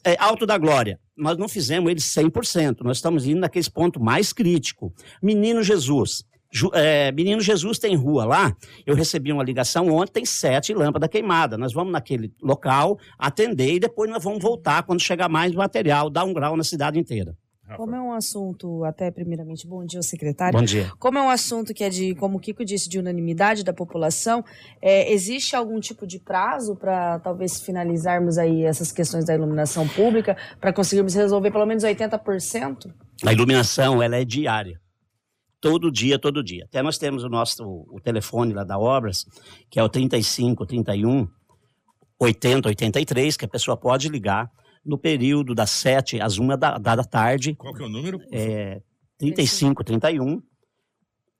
[0.03, 4.33] É, Alto da Glória, nós não fizemos eles 100%, nós estamos indo naqueles pontos mais
[4.33, 4.91] críticos.
[5.21, 6.25] Menino Jesus,
[6.73, 8.55] é, Menino Jesus tem rua lá.
[8.85, 11.59] Eu recebi uma ligação ontem, tem sete lâmpadas queimadas.
[11.59, 16.23] Nós vamos naquele local atender e depois nós vamos voltar quando chegar mais material, dar
[16.23, 17.35] um grau na cidade inteira.
[17.77, 20.57] Como é um assunto, até primeiramente, bom dia, secretário.
[20.57, 20.91] Bom dia.
[20.99, 24.45] Como é um assunto que é de, como o Kiko disse, de unanimidade da população,
[24.79, 30.37] é, existe algum tipo de prazo para talvez finalizarmos aí essas questões da iluminação pública,
[30.61, 32.93] para conseguirmos resolver pelo menos 80%?
[33.25, 34.79] A iluminação, ela é diária
[35.65, 36.65] todo dia, todo dia.
[36.65, 39.25] Até nós temos o nosso o telefone lá da Obras,
[39.67, 41.27] que é o 35 31
[42.19, 44.47] 80 83, que a pessoa pode ligar
[44.85, 47.55] no período das 7 às 1 da, da tarde.
[47.55, 48.21] Qual que é o número?
[48.31, 48.79] É
[49.17, 50.39] 35 31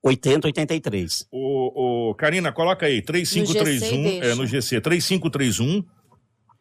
[0.02, 1.28] 80 83.
[1.30, 5.84] O, o Karina, coloca aí 3531 é no GC 3531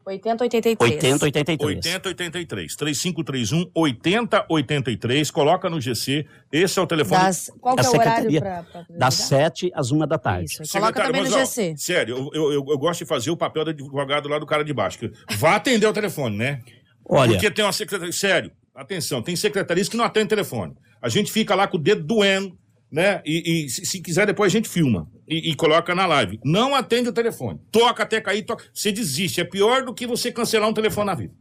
[0.06, 1.22] 8083.
[1.22, 1.95] 8083.
[1.95, 2.76] 8083.
[2.76, 5.32] 3531 8083.
[5.32, 6.26] Coloca no GC.
[6.51, 7.22] Esse é o telefone.
[7.22, 10.45] Das, qual que é o horário pra Das 7 às 1 da tarde.
[10.45, 10.72] Isso.
[10.72, 11.74] Coloca também no GC.
[11.74, 14.64] Ó, sério, eu, eu, eu, gosto de fazer o papel do advogado lá do cara
[14.64, 14.99] de baixo.
[15.38, 16.62] Vá atender o telefone, né?
[17.08, 17.32] Olha.
[17.32, 18.14] Porque tem uma secretaria.
[18.14, 20.76] Sério, atenção, tem secretarias que não atendem telefone.
[21.01, 22.58] A gente fica lá com o dedo doendo
[22.91, 23.22] né?
[23.26, 26.39] E, e se, se, quiser, depois a gente filma e, e, coloca na live.
[26.43, 27.59] Não atende o telefone.
[27.71, 28.63] Toca até cair, toca.
[28.73, 29.41] Você desiste.
[29.41, 31.34] É pior do que você cancelar um telefone na vida.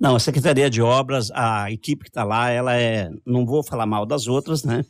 [0.00, 3.10] Não, a Secretaria de Obras, a equipe que está lá, ela é.
[3.26, 4.84] Não vou falar mal das outras, né?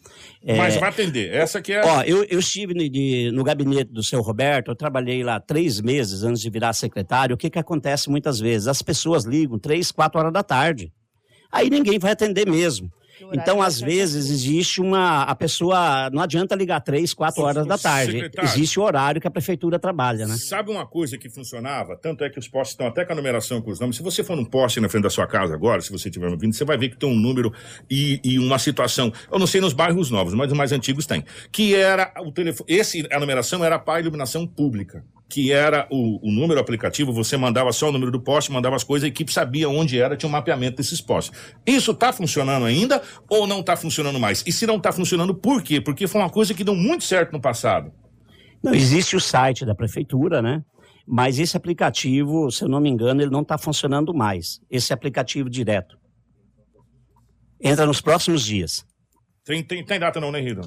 [0.45, 1.33] É, Mas vai atender.
[1.33, 1.83] Essa que é.
[1.83, 5.81] Ó, eu, eu estive no, de, no gabinete do seu Roberto, eu trabalhei lá três
[5.81, 7.35] meses antes de virar secretário.
[7.35, 8.69] O que, que acontece muitas vezes?
[8.69, 10.93] As pessoas ligam três, quatro horas da tarde.
[11.51, 12.93] Aí ninguém vai atender mesmo.
[13.33, 15.23] Então, às vezes, existe uma.
[15.23, 16.11] A pessoa.
[16.11, 18.31] Não adianta ligar três, quatro horas da tarde.
[18.43, 20.37] Existe o horário que a prefeitura trabalha, né?
[20.37, 21.97] Sabe uma coisa que funcionava?
[21.97, 23.97] Tanto é que os postes estão até com a numeração com os nomes.
[23.97, 26.55] Se você for num poste na frente da sua casa agora, se você estiver ouvindo,
[26.55, 27.53] você vai ver que tem um número
[27.91, 29.13] e, e uma situação.
[29.31, 31.25] Eu não sei nos bairros novos, mas os mais antigos tem.
[31.51, 32.69] Que era o telefone.
[32.69, 35.05] Esse, a numeração era para a iluminação pública.
[35.29, 38.83] Que era o, o número aplicativo, você mandava só o número do poste, mandava as
[38.83, 41.39] coisas, a equipe sabia onde era, tinha um mapeamento desses postes.
[41.67, 44.43] Isso está funcionando ainda ou não está funcionando mais?
[44.47, 45.81] E se não está funcionando, por quê?
[45.81, 47.93] Porque foi uma coisa que deu muito certo no passado.
[48.63, 50.63] Não, existe o site da prefeitura, né?
[51.07, 54.61] Mas esse aplicativo, se eu não me engano, ele não está funcionando mais.
[54.71, 55.99] Esse aplicativo direto.
[57.61, 58.85] Entra nos próximos dias.
[59.45, 60.63] Tem, tem, tem data não, né, Rida?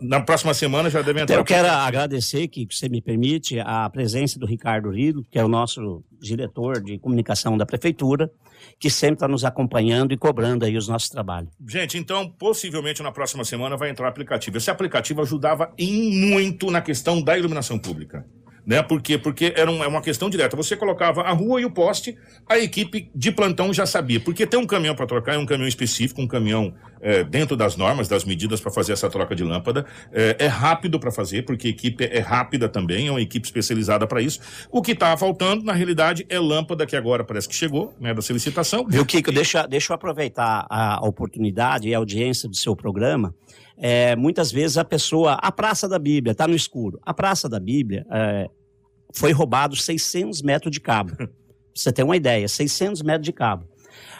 [0.00, 1.36] Na próxima semana já deve entrar.
[1.36, 5.48] Eu quero agradecer, que você me permite, a presença do Ricardo Rido, que é o
[5.48, 8.30] nosso diretor de comunicação da prefeitura,
[8.78, 11.50] que sempre está nos acompanhando e cobrando aí os nossos trabalhos.
[11.66, 14.56] Gente, então, possivelmente na próxima semana vai entrar o aplicativo.
[14.56, 18.24] Esse aplicativo ajudava em muito na questão da iluminação pública
[18.66, 18.82] né?
[18.82, 19.16] Por quê?
[19.16, 20.56] Porque era um, é uma questão direta.
[20.56, 24.18] Você colocava a rua e o poste, a equipe de plantão já sabia.
[24.18, 27.76] Porque tem um caminhão para trocar, é um caminhão específico, um caminhão é, dentro das
[27.76, 29.86] normas, das medidas para fazer essa troca de lâmpada.
[30.12, 34.06] É, é rápido para fazer, porque a equipe é rápida também, é uma equipe especializada
[34.06, 34.40] para isso.
[34.70, 38.20] O que está faltando, na realidade, é lâmpada, que agora parece que chegou, né, da
[38.20, 38.84] solicitação.
[38.88, 39.30] Viu, Kiko?
[39.30, 39.34] E...
[39.34, 43.32] Deixa, deixa eu aproveitar a oportunidade e a audiência do seu programa.
[43.78, 46.98] É, muitas vezes a pessoa, a Praça da Bíblia, está no escuro.
[47.02, 48.48] A Praça da Bíblia é,
[49.12, 51.14] foi roubado 600 metros de cabo.
[51.16, 51.28] Pra
[51.74, 53.68] você ter uma ideia, 600 metros de cabo.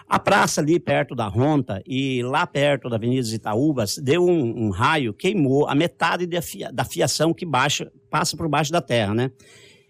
[0.09, 4.71] A praça ali perto da Ronta e lá perto da Avenida Itaúbas deu um, um
[4.71, 9.15] raio, queimou a metade da, fia, da fiação que baixa, passa por baixo da terra,
[9.15, 9.33] né?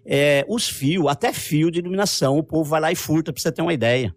[0.05, 3.53] É, os fios, até fio de iluminação, o povo vai lá e furta, para você
[3.53, 4.15] ter uma ideia.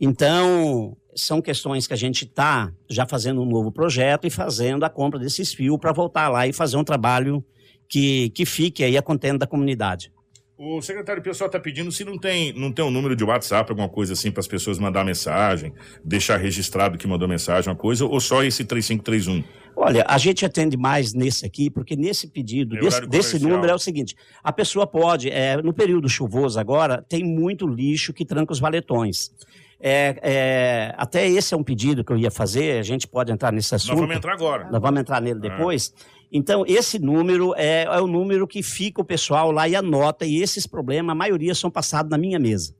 [0.00, 4.90] Então, são questões que a gente está já fazendo um novo projeto e fazendo a
[4.90, 7.44] compra desses fios para voltar lá e fazer um trabalho
[7.88, 10.12] que, que fique aí a contenda da comunidade.
[10.56, 13.88] O secretário pessoal está pedindo se não tem, não tem um número de WhatsApp, alguma
[13.88, 15.72] coisa assim, para as pessoas mandar mensagem,
[16.04, 19.42] deixar registrado que mandou mensagem, uma coisa, ou só esse 3531?
[19.76, 23.74] Olha, a gente atende mais nesse aqui, porque nesse pedido, é desse, desse, número é
[23.74, 28.52] o seguinte: a pessoa pode, é, no período chuvoso agora, tem muito lixo que tranca
[28.52, 29.32] os valetões.
[29.80, 33.52] É, é, até esse é um pedido que eu ia fazer, a gente pode entrar
[33.52, 33.90] nesse assunto.
[33.90, 34.70] Nós vamos entrar agora.
[34.70, 35.92] Nós vamos entrar nele depois.
[36.32, 40.42] Então, esse número é, é o número que fica o pessoal lá e anota, e
[40.42, 42.74] esses problemas, a maioria são passados na minha mesa.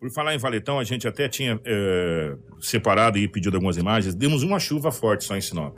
[0.00, 4.14] Por falar em Valetão, a gente até tinha é, separado e pedido algumas imagens.
[4.14, 5.76] Demos uma chuva forte só em Sinop.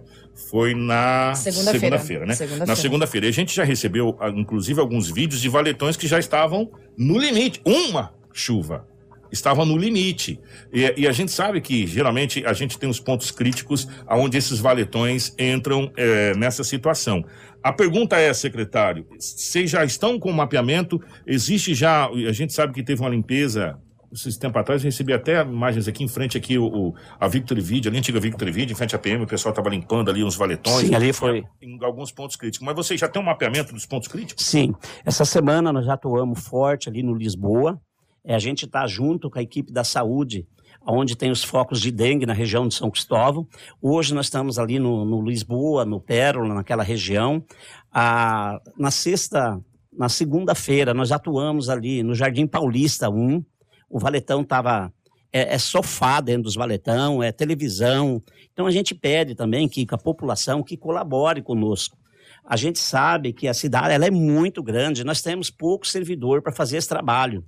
[0.51, 2.35] Foi na segunda-feira, segunda né?
[2.35, 3.27] Segunda na segunda-feira.
[3.27, 7.61] E a gente já recebeu, inclusive, alguns vídeos de valetões que já estavam no limite.
[7.65, 8.87] Uma chuva
[9.31, 10.41] estavam no limite.
[10.73, 14.59] E, e, a gente sabe que, geralmente, a gente tem os pontos críticos onde esses
[14.59, 17.25] valetões entram é, nessa situação.
[17.63, 21.01] A pergunta é, secretário, vocês já estão com o mapeamento?
[21.27, 23.77] Existe já, a gente sabe que teve uma limpeza
[24.13, 27.61] esses tempo atrás, eu recebi até imagens aqui em frente aqui, o, o a Victory
[27.61, 30.37] Video, a antiga Victory Video, em frente à PM, o pessoal estava limpando ali uns
[30.37, 30.87] valetões.
[30.87, 31.45] Sim, ali foi.
[31.61, 32.65] Em alguns pontos críticos.
[32.65, 34.45] Mas vocês já têm um mapeamento dos pontos críticos?
[34.45, 34.75] Sim.
[35.05, 37.81] Essa semana nós já atuamos forte ali no Lisboa,
[38.29, 40.47] é, a gente está junto com a equipe da saúde,
[40.87, 43.49] onde tem os focos de dengue na região de São Cristóvão.
[43.81, 47.43] Hoje nós estamos ali no, no Lisboa, no Pérola, naquela região.
[47.91, 49.59] Ah, na sexta,
[49.91, 53.43] na segunda-feira, nós atuamos ali no Jardim Paulista 1.
[53.89, 54.93] O valetão estava
[55.33, 58.23] é, é, sofá dentro dos valetão, é televisão.
[58.53, 61.97] Então a gente pede também que a população que colabore conosco.
[62.45, 66.53] A gente sabe que a cidade ela é muito grande, nós temos pouco servidor para
[66.53, 67.43] fazer esse trabalho.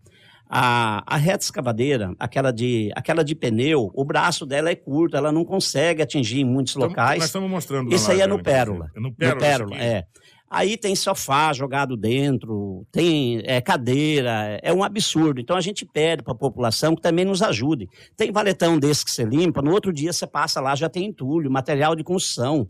[0.53, 5.31] A, a reta escavadeira, aquela de, aquela de pneu, o braço dela é curto, ela
[5.31, 7.21] não consegue atingir em muitos locais.
[7.21, 7.95] Nós estamos mostrando.
[7.95, 8.91] Isso aí é no Pérola.
[8.97, 9.35] É no Pérola.
[9.37, 10.05] No Pérola, é.
[10.53, 15.41] Aí tem sofá jogado dentro, tem é, cadeira, é um absurdo.
[15.41, 17.89] Então a gente pede para a população que também nos ajude.
[18.17, 21.49] Tem valetão desse que você limpa, no outro dia você passa lá, já tem entulho,
[21.49, 22.69] material de construção.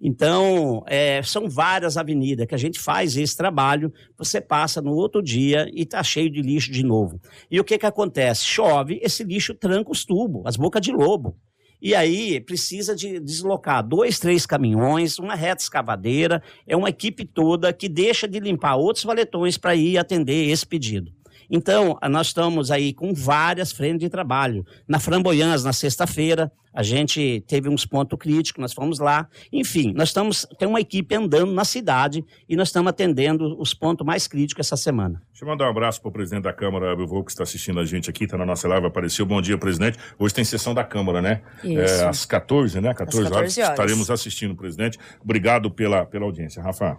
[0.00, 5.22] Então, é, são várias avenidas que a gente faz esse trabalho, você passa no outro
[5.22, 7.20] dia e está cheio de lixo de novo.
[7.50, 8.46] E o que, que acontece?
[8.46, 11.36] Chove, esse lixo tranca os tubos, as bocas de lobo.
[11.82, 17.72] E aí precisa de deslocar dois, três caminhões, uma reta escavadeira, é uma equipe toda
[17.72, 21.10] que deixa de limpar outros valetões para ir atender esse pedido.
[21.50, 24.64] Então, nós estamos aí com várias frentes de trabalho.
[24.86, 29.26] Na Framboiãs, na sexta-feira, a gente teve uns pontos críticos, nós fomos lá.
[29.52, 34.06] Enfim, nós estamos, tem uma equipe andando na cidade e nós estamos atendendo os pontos
[34.06, 35.20] mais críticos essa semana.
[35.32, 37.84] Deixa eu mandar um abraço para o presidente da Câmara, Abel que está assistindo a
[37.84, 39.26] gente aqui, está na nossa live, apareceu.
[39.26, 39.98] Bom dia, presidente.
[40.16, 41.42] Hoje tem sessão da Câmara, né?
[41.64, 42.02] Isso.
[42.02, 42.94] É, às 14, né?
[42.94, 44.98] 14, 14 horas, horas, estaremos assistindo, presidente.
[45.20, 46.62] Obrigado pela, pela audiência.
[46.62, 46.96] Rafa.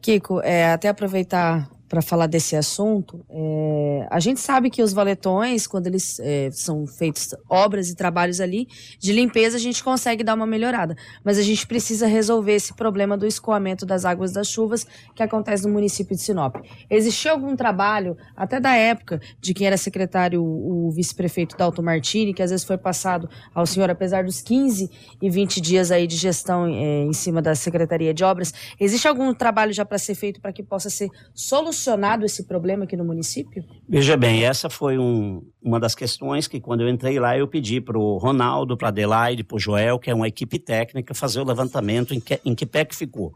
[0.00, 3.26] Kiko, é, até aproveitar para falar desse assunto.
[3.28, 8.40] É, a gente sabe que os valetões, quando eles é, são feitos obras e trabalhos
[8.40, 10.96] ali de limpeza, a gente consegue dar uma melhorada.
[11.24, 14.86] Mas a gente precisa resolver esse problema do escoamento das águas das chuvas
[15.16, 16.58] que acontece no município de Sinop.
[16.88, 22.40] Existiu algum trabalho, até da época de quem era secretário, o vice-prefeito Dalton Martini, que
[22.42, 24.88] às vezes foi passado ao senhor, apesar dos 15
[25.20, 29.34] e 20 dias aí de gestão é, em cima da Secretaria de Obras, existe algum
[29.34, 33.04] trabalho já para ser feito para que possa ser solucionado solucionado esse problema aqui no
[33.04, 33.64] município?
[33.88, 37.80] Veja bem, essa foi um, uma das questões que quando eu entrei lá eu pedi
[37.80, 41.44] para o Ronaldo, para Adelaide, para o Joel, que é uma equipe técnica, fazer o
[41.44, 43.32] levantamento em que, em que pé que ficou.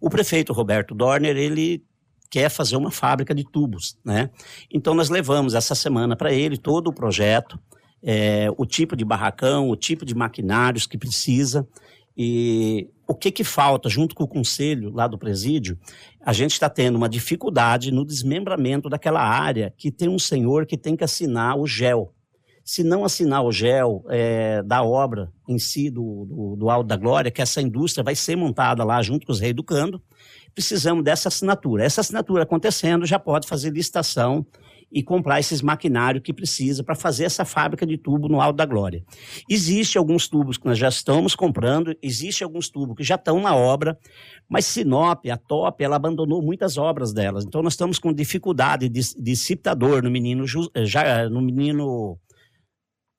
[0.00, 1.84] O prefeito Roberto Dorner, ele
[2.30, 4.30] quer fazer uma fábrica de tubos, né?
[4.72, 7.60] Então nós levamos essa semana para ele todo o projeto,
[8.02, 11.68] é, o tipo de barracão, o tipo de maquinários que precisa
[12.16, 15.78] e o que que falta junto com o conselho lá do presídio
[16.24, 20.78] a gente está tendo uma dificuldade no desmembramento daquela área que tem um senhor que
[20.78, 22.14] tem que assinar o GEL.
[22.64, 26.96] Se não assinar o GEL é, da obra em si, do, do, do Alto da
[26.96, 30.00] Glória, que essa indústria vai ser montada lá junto com os reeducando,
[30.54, 31.84] precisamos dessa assinatura.
[31.84, 34.46] Essa assinatura acontecendo já pode fazer licitação
[34.92, 38.66] e comprar esses maquinários que precisa para fazer essa fábrica de tubo no Alto da
[38.66, 39.02] Glória.
[39.48, 43.56] Existe alguns tubos que nós já estamos comprando, existe alguns tubos que já estão na
[43.56, 43.98] obra,
[44.48, 47.44] mas Sinop, a Top, ela abandonou muitas obras delas.
[47.44, 50.44] Então nós estamos com dificuldade de, de ciptador no menino
[50.84, 52.18] já no menino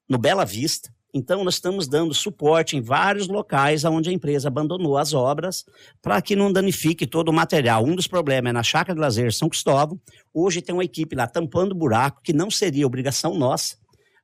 [0.09, 0.93] no Bela Vista.
[1.13, 5.63] Então, nós estamos dando suporte em vários locais onde a empresa abandonou as obras
[6.01, 7.85] para que não danifique todo o material.
[7.85, 9.99] Um dos problemas é na Chácara de Lazer São Cristóvão.
[10.33, 13.75] Hoje tem uma equipe lá tampando buraco, que não seria obrigação nossa,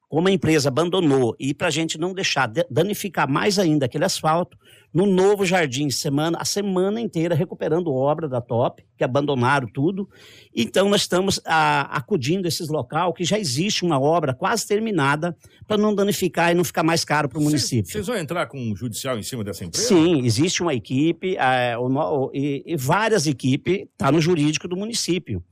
[0.09, 4.57] como a empresa abandonou e para a gente não deixar danificar mais ainda aquele asfalto,
[4.91, 10.09] no novo jardim, semana, a semana inteira recuperando obra da Top, que abandonaram tudo.
[10.53, 15.37] Então, nós estamos a, acudindo esses locais que já existe uma obra quase terminada
[15.67, 17.91] para não danificar e não ficar mais caro para o município.
[17.91, 19.87] Vocês vão entrar com um judicial em cima dessa empresa?
[19.87, 25.43] Sim, existe uma equipe é, o, e, e várias equipes, está no jurídico do município,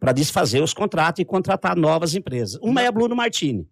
[0.00, 2.58] para desfazer os contratos e contratar novas empresas.
[2.62, 3.68] Uma é a Bruno Martini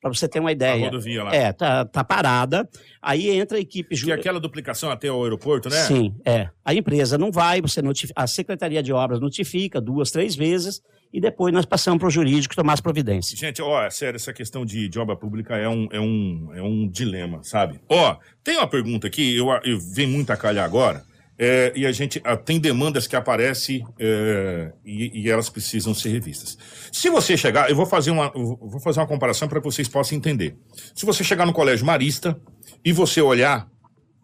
[0.00, 0.84] para você ter uma ideia.
[0.84, 1.34] A rodovia lá.
[1.34, 2.68] É, tá, tá parada.
[3.00, 3.94] Aí entra a equipe.
[4.06, 5.76] E aquela duplicação até o aeroporto, né?
[5.76, 6.48] Sim, é.
[6.64, 10.82] A empresa não vai, você notifica, a Secretaria de Obras notifica duas, três vezes
[11.12, 13.38] e depois nós passamos para o jurídico tomar as providências.
[13.38, 16.88] Gente, ó, sério, essa questão de, de obra pública é um, é, um, é um
[16.88, 17.80] dilema, sabe?
[17.88, 21.04] Ó, tem uma pergunta aqui, eu, eu venho muito a calhar agora.
[21.38, 26.08] É, e a gente a, tem demandas que aparecem é, e, e, elas precisam ser
[26.08, 26.56] revistas.
[26.90, 30.16] Se você chegar, eu vou fazer uma, vou fazer uma comparação para que vocês possam
[30.16, 30.56] entender.
[30.94, 32.40] Se você chegar no Colégio Marista
[32.82, 33.68] e você olhar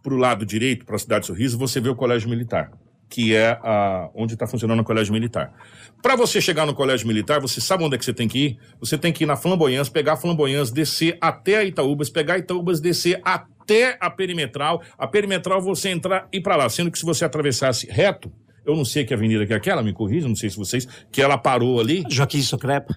[0.02, 2.72] para o lado direito, para a cidade de Sorriso, você vê o Colégio Militar,
[3.10, 5.52] que é a, onde está funcionando o Colégio Militar.
[6.00, 8.58] Para você chegar no Colégio Militar, você sabe onde é que você tem que ir?
[8.80, 12.38] Você tem que ir na Flamboyãs, pegar a Flamboyãs, descer até a Itaúbas, pegar a
[12.38, 14.82] Itaúbas, descer até até a perimetral.
[14.98, 18.30] A perimetral você entrar e para lá, sendo que se você atravessasse reto,
[18.64, 21.20] eu não sei que avenida que é aquela, me corrija, não sei se vocês, que
[21.20, 22.04] ela parou ali.
[22.08, 22.94] Joaquim Socrepa?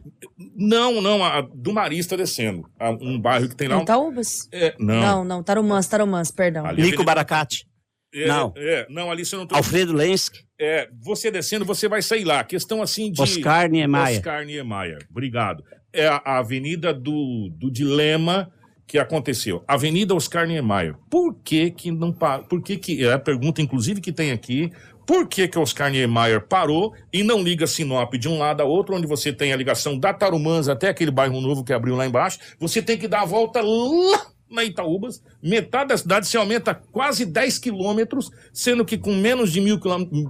[0.55, 2.69] Não, não, a do Marista descendo.
[2.80, 3.82] A, um bairro que tem lá.
[3.82, 4.47] Itaúbas?
[4.51, 5.01] É, não.
[5.01, 6.65] Não, não, Tarumãs, Tarumãs, perdão.
[6.65, 7.65] Ali Nico Baracate.
[8.13, 8.53] É, não.
[8.55, 9.57] É, não, ali você não tá...
[9.57, 10.36] Alfredo Lensk.
[10.59, 12.43] É, você descendo, você vai sair lá.
[12.43, 13.21] Questão assim de.
[13.21, 14.19] Oscar Niemeyer.
[14.19, 15.63] Oscar Niemeyer, obrigado.
[15.91, 18.49] É a, a avenida do, do dilema
[18.88, 19.64] que aconteceu?
[19.68, 20.96] Avenida Oscar Niemeyer.
[21.10, 24.72] Por que que não Por que que é a pergunta inclusive que tem aqui?
[25.06, 28.96] Por que que Oscar Niemeyer parou e não liga Sinop de um lado a outro,
[28.96, 32.40] onde você tem a ligação da Tarumãs até aquele bairro novo que abriu lá embaixo?
[32.60, 37.26] Você tem que dar a volta lá na Itaúbas, metade da cidade se aumenta quase
[37.26, 39.80] 10 quilômetros, sendo que com menos de mil,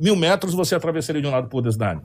[0.02, 2.02] mil metros você atravessaria de um lado para o outro da cidade.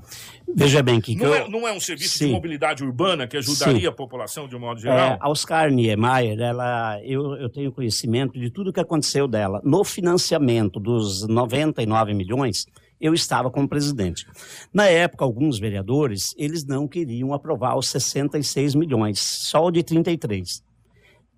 [0.54, 1.16] Veja bem que...
[1.16, 1.34] Não, eu...
[1.34, 2.26] é, não é um serviço Sim.
[2.26, 3.86] de mobilidade urbana que ajudaria Sim.
[3.86, 4.98] a população de um modo geral?
[4.98, 9.60] É, a Oscar Niemeyer, ela, eu, eu tenho conhecimento de tudo que aconteceu dela.
[9.64, 12.66] No financiamento dos 99 milhões,
[13.00, 14.26] eu estava como presidente.
[14.72, 20.62] Na época, alguns vereadores, eles não queriam aprovar os 66 milhões, só o de 33.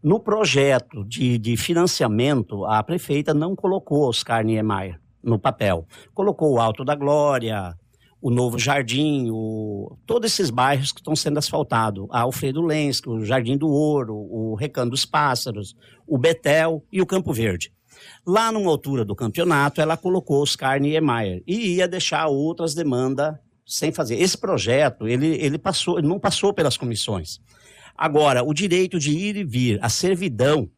[0.02, 5.86] No projeto de, de financiamento, a prefeita não colocou Oscar Niemeyer no papel.
[6.12, 7.72] Colocou o Alto da Glória,
[8.20, 12.08] o Novo Jardim, o, todos esses bairros que estão sendo asfaltados.
[12.10, 17.06] A Alfredo Lensk, o Jardim do Ouro, o Recanto dos Pássaros, o Betel e o
[17.06, 17.72] Campo Verde.
[18.26, 23.92] Lá numa altura do campeonato, ela colocou Oscar Niemeyer e ia deixar outras demandas sem
[23.92, 24.20] fazer.
[24.20, 27.40] Esse projeto, ele, ele, passou, não passou pelas comissões.
[27.96, 30.68] Agora, o direito de ir e vir, a servidão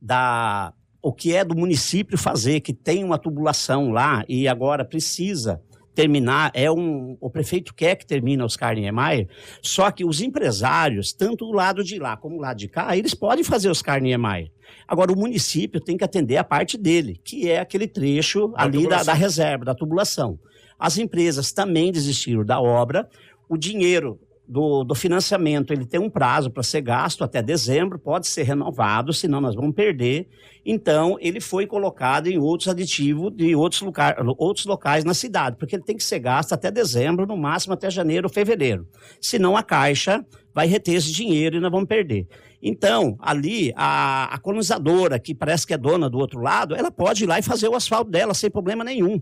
[0.00, 5.62] da o que é do município fazer, que tem uma tubulação lá e agora precisa
[5.94, 9.28] terminar, é um, o prefeito quer que termine Oscar Niemeyer,
[9.60, 13.14] só que os empresários, tanto do lado de lá como do lado de cá, eles
[13.14, 14.48] podem fazer Oscar Niemeyer.
[14.86, 18.86] Agora, o município tem que atender a parte dele, que é aquele trecho Da ali
[18.86, 20.38] da, da reserva, da tubulação.
[20.78, 23.08] As empresas também desistiram da obra,
[23.48, 28.26] o dinheiro do, do financiamento ele tem um prazo para ser gasto até dezembro, pode
[28.26, 30.26] ser renovado, senão nós vamos perder.
[30.64, 35.76] Então, ele foi colocado em outros aditivos de outros, lugar, outros locais na cidade, porque
[35.76, 38.88] ele tem que ser gasto até dezembro, no máximo até janeiro ou fevereiro.
[39.20, 40.24] Senão a Caixa
[40.54, 42.26] vai reter esse dinheiro e nós vamos perder.
[42.62, 47.24] Então, ali, a, a colonizadora, que parece que é dona do outro lado, ela pode
[47.24, 49.20] ir lá e fazer o asfalto dela sem problema nenhum.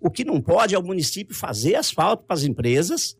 [0.00, 3.16] O que não pode é o município fazer asfalto para as empresas,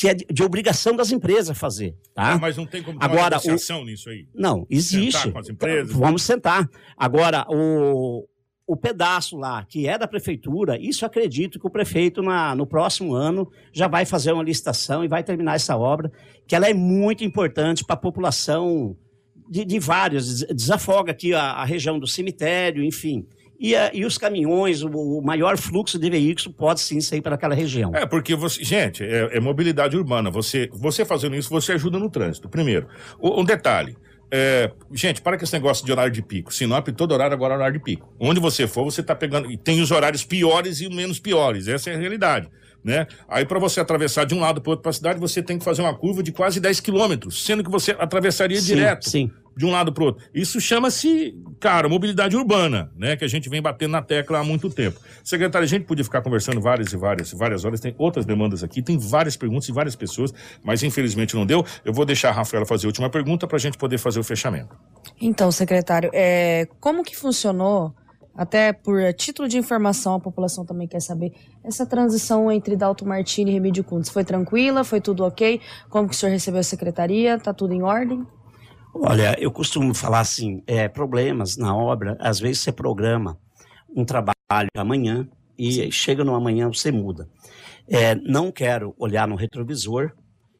[0.00, 1.94] que é de, de obrigação das empresas fazer.
[2.14, 2.32] Tá?
[2.32, 4.26] Ah, mas não tem como ter uma Agora, o- negociação nisso aí.
[4.34, 5.12] Não, existe.
[5.18, 5.92] Sentar com as empresas.
[5.92, 6.70] Vamos sentar.
[6.96, 8.26] Agora, o,
[8.66, 13.12] o pedaço lá, que é da prefeitura, isso acredito que o prefeito, na, no próximo
[13.14, 16.10] ano, já vai fazer uma licitação e vai terminar essa obra,
[16.46, 18.96] que ela é muito importante para a população
[19.50, 20.26] de, de vários.
[20.40, 23.26] Des- Desafoga aqui a, a região do cemitério, enfim.
[23.60, 27.54] E, e os caminhões, o, o maior fluxo de veículos pode sim sair para aquela
[27.54, 27.94] região.
[27.94, 28.64] É, porque você.
[28.64, 30.30] Gente, é, é mobilidade urbana.
[30.30, 32.48] Você, você fazendo isso, você ajuda no trânsito.
[32.48, 32.86] Primeiro.
[33.18, 33.96] O- Um detalhe.
[34.32, 36.54] é, gente, para com esse negócio de horário de pico.
[36.54, 38.10] Sinop, todo horário agora é horário de pico.
[38.18, 39.50] Onde você for, você está pegando.
[39.50, 41.68] E tem os horários piores e os menos piores.
[41.68, 42.48] Essa é a realidade.
[42.82, 43.06] Né?
[43.28, 45.64] Aí, para você atravessar de um lado para outro para a cidade, você tem que
[45.64, 49.30] fazer uma curva de quase 10 quilômetros, sendo que você atravessaria Sim, direto sim.
[49.60, 50.24] De um lado para outro.
[50.32, 53.14] Isso chama-se, cara, mobilidade urbana, né?
[53.14, 54.98] Que a gente vem batendo na tecla há muito tempo.
[55.22, 57.78] Secretário, a gente podia ficar conversando várias e várias, várias horas.
[57.78, 60.32] Tem outras demandas aqui, tem várias perguntas e várias pessoas,
[60.64, 61.62] mas infelizmente não deu.
[61.84, 64.24] Eu vou deixar a Rafaela fazer a última pergunta para a gente poder fazer o
[64.24, 64.74] fechamento.
[65.20, 67.94] Então, secretário, é, como que funcionou,
[68.34, 73.50] até por título de informação, a população também quer saber, essa transição entre Dalto Martini
[73.50, 74.08] e Remídio Cundes?
[74.08, 74.84] Foi tranquila?
[74.84, 75.60] Foi tudo ok?
[75.90, 77.38] Como que o senhor recebeu a secretaria?
[77.38, 78.26] Tá tudo em ordem?
[78.94, 83.38] Olha, eu costumo falar assim, é, problemas na obra, às vezes você programa
[83.94, 84.34] um trabalho
[84.76, 87.28] amanhã e chega no amanhã você muda.
[87.88, 90.12] É, não quero olhar no retrovisor,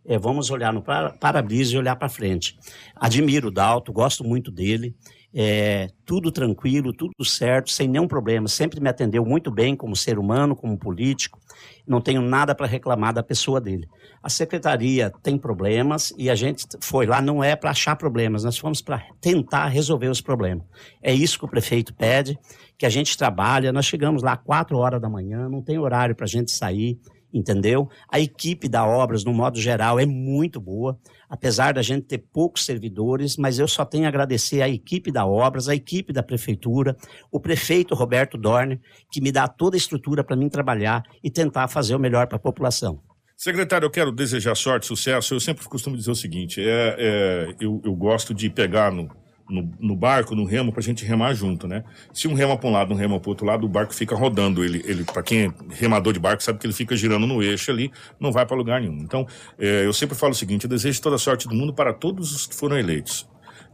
[0.06, 2.58] é, vamos olhar no para- para-brisa e olhar para frente.
[2.96, 4.94] Admiro o Dalto, gosto muito dele,
[5.32, 8.48] é, tudo tranquilo, tudo certo, sem nenhum problema.
[8.48, 11.38] Sempre me atendeu muito bem como ser humano, como político.
[11.86, 13.86] Não tenho nada para reclamar da pessoa dele.
[14.22, 18.58] A secretaria tem problemas e a gente foi lá não é para achar problemas, nós
[18.58, 20.64] fomos para tentar resolver os problemas.
[21.02, 22.38] É isso que o prefeito pede,
[22.76, 23.72] que a gente trabalha.
[23.72, 26.98] Nós chegamos lá quatro horas da manhã, não tem horário para a gente sair,
[27.32, 27.88] entendeu?
[28.08, 32.64] A equipe da Obras, no modo geral, é muito boa, apesar da gente ter poucos
[32.64, 36.96] servidores, mas eu só tenho a agradecer à equipe da Obras, à equipe da Prefeitura,
[37.30, 41.68] o prefeito Roberto Dorner, que me dá toda a estrutura para mim trabalhar e tentar
[41.68, 43.00] fazer o melhor para a população.
[43.36, 45.32] Secretário, eu quero desejar sorte, sucesso.
[45.32, 49.08] Eu sempre costumo dizer o seguinte: é, é, eu, eu gosto de pegar no,
[49.50, 51.84] no, no barco, no remo, pra gente remar junto, né?
[52.12, 54.64] Se um rema pra um lado, um rema pro outro lado, o barco fica rodando.
[54.64, 57.70] Ele, ele para quem é remador de barco, sabe que ele fica girando no eixo
[57.70, 58.98] ali, não vai para lugar nenhum.
[58.98, 59.26] Então,
[59.58, 62.34] é, eu sempre falo o seguinte: eu desejo toda a sorte do mundo para todos
[62.34, 63.29] os que foram eleitos.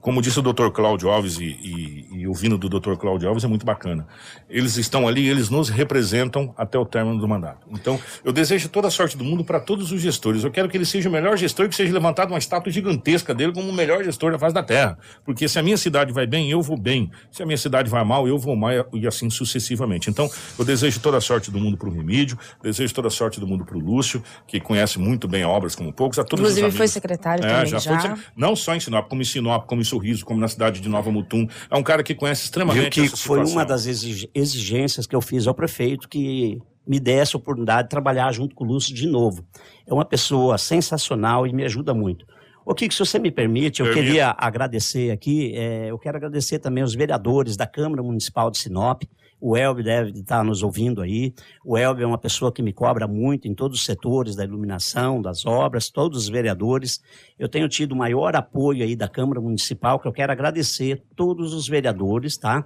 [0.07, 0.69] Como disse o Dr.
[0.71, 2.95] Cláudio Alves, e, e, e o vindo do Dr.
[2.95, 4.07] Cláudio Alves é muito bacana.
[4.49, 7.67] Eles estão ali, eles nos representam até o término do mandato.
[7.73, 10.45] Então, eu desejo toda a sorte do mundo para todos os gestores.
[10.45, 13.35] Eu quero que ele seja o melhor gestor e que seja levantado uma estátua gigantesca
[13.35, 14.97] dele como o melhor gestor da face da terra.
[15.25, 17.11] Porque se a minha cidade vai bem, eu vou bem.
[17.33, 20.09] Se a minha cidade vai mal, eu vou mal e assim sucessivamente.
[20.09, 23.41] Então, eu desejo toda a sorte do mundo para o Remídio, desejo toda a sorte
[23.41, 26.51] do mundo para o Lúcio, que conhece muito bem obras como poucos, a todos os
[26.53, 26.77] Inclusive amigos.
[26.79, 28.01] foi secretário É, também já já.
[28.15, 30.89] foi, não só em Sinop, como em Sinop, como em Sorriso, como na cidade de
[30.89, 31.47] Nova Mutum.
[31.71, 35.17] É um cara que conhece Viu extremamente que essa foi uma das exig- exigências que
[35.17, 38.95] eu fiz ao prefeito que me desse a oportunidade de trabalhar junto com o Lúcio
[38.95, 39.45] de novo.
[39.87, 42.25] É uma pessoa sensacional e me ajuda muito.
[42.65, 44.07] O que, se você me permite, eu Permito.
[44.07, 49.03] queria agradecer aqui, é, eu quero agradecer também os vereadores da Câmara Municipal de Sinop.
[49.41, 51.35] O Elbe deve estar nos ouvindo aí.
[51.65, 55.21] O Elbe é uma pessoa que me cobra muito em todos os setores da iluminação,
[55.21, 57.03] das obras, todos os vereadores.
[57.39, 61.53] Eu tenho tido o maior apoio aí da Câmara Municipal, que eu quero agradecer todos
[61.53, 62.65] os vereadores, tá?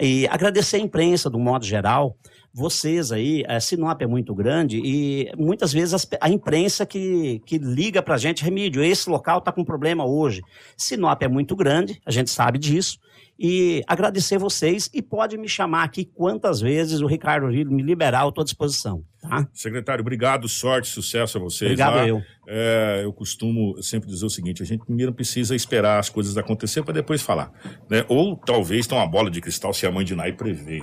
[0.00, 2.16] E agradecer a imprensa, do modo geral.
[2.52, 8.02] Vocês aí, a Sinop é muito grande e muitas vezes a imprensa que, que liga
[8.02, 10.42] para a gente, Remídio, esse local está com problema hoje.
[10.76, 12.98] Sinop é muito grande, a gente sabe disso.
[13.38, 18.24] E agradecer vocês e pode me chamar aqui quantas vezes o Ricardo Rio me liberar,
[18.24, 19.46] eu estou à disposição, tá?
[19.52, 21.70] Secretário, obrigado, sorte, sucesso a vocês.
[21.70, 22.08] Obrigado lá.
[22.08, 22.20] eu.
[22.48, 26.82] É, eu costumo sempre dizer o seguinte: a gente primeiro precisa esperar as coisas acontecer
[26.82, 27.52] para depois falar.
[27.88, 28.04] Né?
[28.08, 30.82] Ou talvez tenha uma bola de cristal se a mãe de Nai prevê.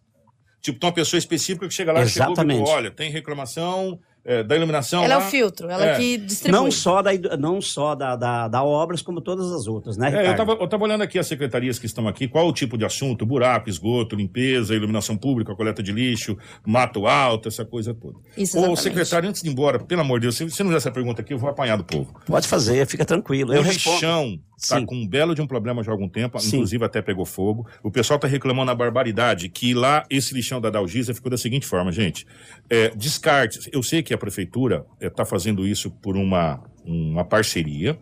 [0.62, 4.44] Tipo, tem uma pessoa específica que chega lá e chegou e olha, tem reclamação eh,
[4.44, 5.26] da iluminação Ela é lá.
[5.28, 5.98] o filtro, ela É.
[5.98, 6.60] que distribui.
[6.60, 10.10] Não só, da, não só da, da, da obras, como todas as outras, né, É,
[10.10, 10.28] Ricardo?
[10.30, 12.84] eu tava, eu tava olhando aqui as secretarias que estão aqui, qual o tipo de
[12.86, 13.26] assunto?
[13.26, 18.18] Buraco, esgoto, limpeza, iluminação pública, coleta de lixo, mato alto, essa coisa toda.
[18.36, 20.78] Isso, Ô, secretário, antes de ir embora, pelo amor de Deus, se você não fizer
[20.78, 22.14] essa pergunta aqui, eu vou apanhar do povo.
[22.26, 23.54] Pode fazer, fica tranquilo.
[23.54, 23.96] Eu o respondo.
[23.96, 24.86] lixão tá Sim.
[24.86, 26.48] com um belo de um problema já há algum tempo, Sim.
[26.56, 27.68] inclusive até pegou fogo.
[27.84, 31.66] O pessoal tá reclamando a barbaridade que lá esse lixão da Dalgisa ficou da seguinte
[31.68, 32.26] forma, gente.
[32.70, 33.70] É, descarte.
[33.72, 37.98] Eu sei que a prefeitura está fazendo isso por uma, uma parceria,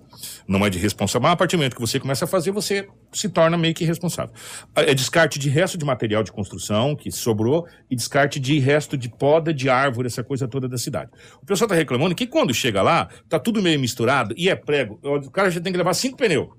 [0.47, 2.87] não é de responsável, mas a partir do momento que você começa a fazer, você
[3.11, 4.33] se torna meio que responsável.
[4.75, 9.09] É descarte de resto de material de construção que sobrou e descarte de resto de
[9.09, 11.11] poda de árvore, essa coisa toda da cidade.
[11.41, 14.99] O pessoal tá reclamando que quando chega lá, tá tudo meio misturado e é prego.
[15.03, 16.49] O cara já tem que levar cinco pneus.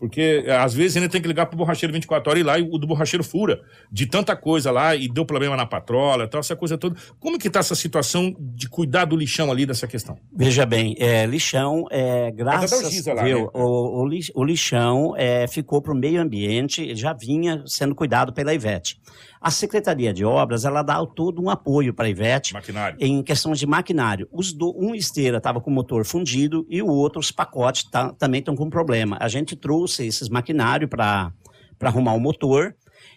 [0.00, 2.58] Porque eh, às vezes ainda tem que ligar pro borracheiro 24 horas e ir lá
[2.58, 3.60] e o do borracheiro fura.
[3.92, 6.96] De tanta coisa lá e deu problema na patrola, tal, essa coisa toda.
[7.20, 10.16] Como que tá essa situação de cuidar do lixão ali dessa questão?
[10.34, 13.50] Veja bem, é, lixão, é, graças lá, viu, né?
[13.52, 18.32] o, o, o lixão é, ficou para o meio ambiente, ele já vinha sendo cuidado
[18.32, 18.98] pela Ivete.
[19.40, 22.98] A Secretaria de Obras, ela dá todo um apoio para a Ivete Maquinário.
[23.00, 24.28] em questões de maquinário.
[24.30, 28.12] Os do, um esteira estava com o motor fundido e o outro, os pacotes, tá-
[28.12, 29.16] também estão com problema.
[29.18, 31.32] A gente trouxe esses maquinários para
[31.80, 32.76] arrumar o motor.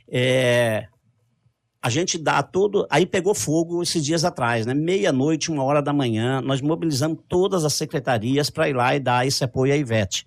[0.09, 0.87] É,
[1.81, 2.87] a gente dá todo.
[2.89, 4.73] Aí pegou fogo esses dias atrás, né?
[4.73, 9.27] Meia-noite, uma hora da manhã, nós mobilizamos todas as secretarias para ir lá e dar
[9.27, 10.25] esse apoio à Ivete.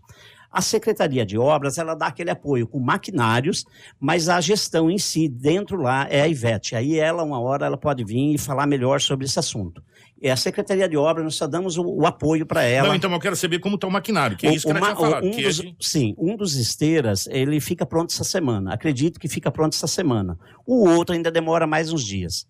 [0.57, 3.64] A Secretaria de Obras, ela dá aquele apoio com maquinários,
[4.00, 6.74] mas a gestão em si, dentro lá, é a Ivete.
[6.74, 9.82] Aí ela, uma hora, ela pode vir e falar melhor sobre esse assunto.
[10.22, 12.88] É a Secretaria de Obras, nós só damos o, o apoio para ela.
[12.88, 14.96] Não, então eu quero saber como tá o maquinário, que é isso que ela ma-
[14.96, 15.26] falado.
[15.26, 18.72] um que é dos- de- Sim, um dos esteiras, ele fica pronto essa semana.
[18.72, 20.38] Acredito que fica pronto essa semana.
[20.66, 22.46] O outro ainda demora mais uns dias.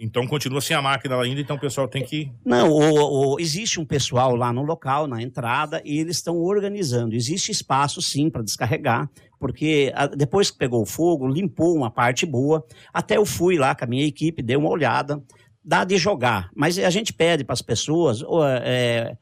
[0.00, 2.32] Então continua sem a máquina ainda, então o pessoal tem que.
[2.44, 7.14] Não, o- o- existe um pessoal lá no local, na entrada, e eles estão organizando.
[7.14, 12.24] Existe espaço, sim, para descarregar, porque a- depois que pegou o fogo, limpou uma parte
[12.24, 12.64] boa.
[12.94, 15.22] Até eu fui lá com a minha equipe, dei uma olhada.
[15.62, 18.22] Dá de jogar, mas a gente pede para as pessoas.
[18.64, 19.14] é,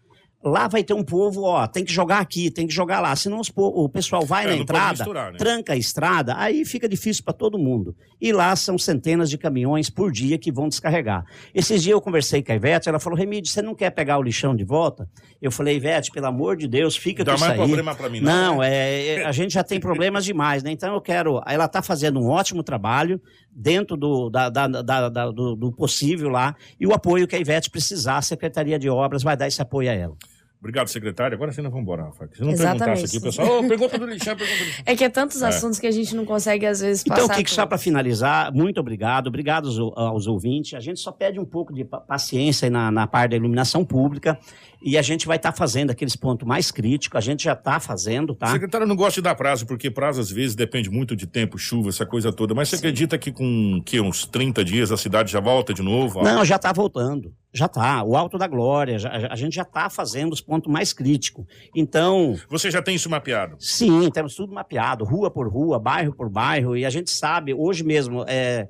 [0.44, 3.14] Lá vai ter um povo, ó, tem que jogar aqui, tem que jogar lá.
[3.16, 5.36] Senão os o pessoal vai É, na não entrada, misturar, né?
[5.38, 7.92] tranca a estrada, aí fica difícil para todo mundo.
[8.20, 11.24] E lá são centenas de caminhões por dia que vão descarregar.
[11.52, 14.22] Esses dias eu conversei com a Ivete, ela falou: Remídio, você não quer pegar o
[14.22, 15.08] lixão de volta?
[15.42, 17.66] Eu falei: Ivete, pelo amor de Deus, fica Dá com isso mais aí.
[17.66, 18.32] problema pra mim, não?
[18.54, 20.70] Não, é, é, a gente já tem problemas demais, né?
[20.70, 21.42] Então eu quero.
[21.48, 23.20] Ela está fazendo um ótimo trabalho
[23.50, 26.54] dentro do, da- da- da- do, do possível lá.
[26.78, 29.90] E o apoio que a Ivete precisar, a Secretaria de Obras vai dar esse apoio
[29.90, 30.16] a ela.
[30.60, 31.36] Obrigado, secretário.
[31.36, 32.28] Agora você não vamos embora, Rafa.
[32.34, 32.78] Se não Exatamente.
[32.84, 34.82] perguntasse aqui, o pessoal, ô, pergunta do lixão, pergunta do lixão.
[34.86, 35.46] É que é tantos É.
[35.46, 37.36] assuntos que a gente não consegue, às vezes, Então, passar.
[37.36, 39.28] Kiko, só para finalizar, muito obrigado.
[39.28, 40.74] Obrigado aos, aos ouvintes.
[40.74, 43.84] A gente só pede um pouco de pa- paciência aí na, na parte da iluminação
[43.84, 44.36] pública
[44.80, 47.16] e a gente vai estar fazendo aqueles pontos mais críticos.
[47.16, 48.46] A gente já está fazendo, O tá?
[48.48, 51.88] secretário não gosta de dar prazo, porque prazo às vezes depende muito de tempo, chuva,
[51.88, 52.54] essa coisa toda.
[52.54, 56.22] Mas você acredita que com que, uns 30 dias a cidade já volta de novo?
[56.22, 57.34] Não, já está voltando.
[57.52, 58.02] Já está.
[58.04, 61.44] O Alto da Glória, já- a gente já está fazendo os pontos mais críticos.
[61.74, 63.56] Então, Você já tem isso mapeado?
[63.58, 67.82] Sim, temos tudo mapeado, rua por rua, bairro por bairro, e a gente sabe, hoje
[67.82, 68.68] mesmo, é...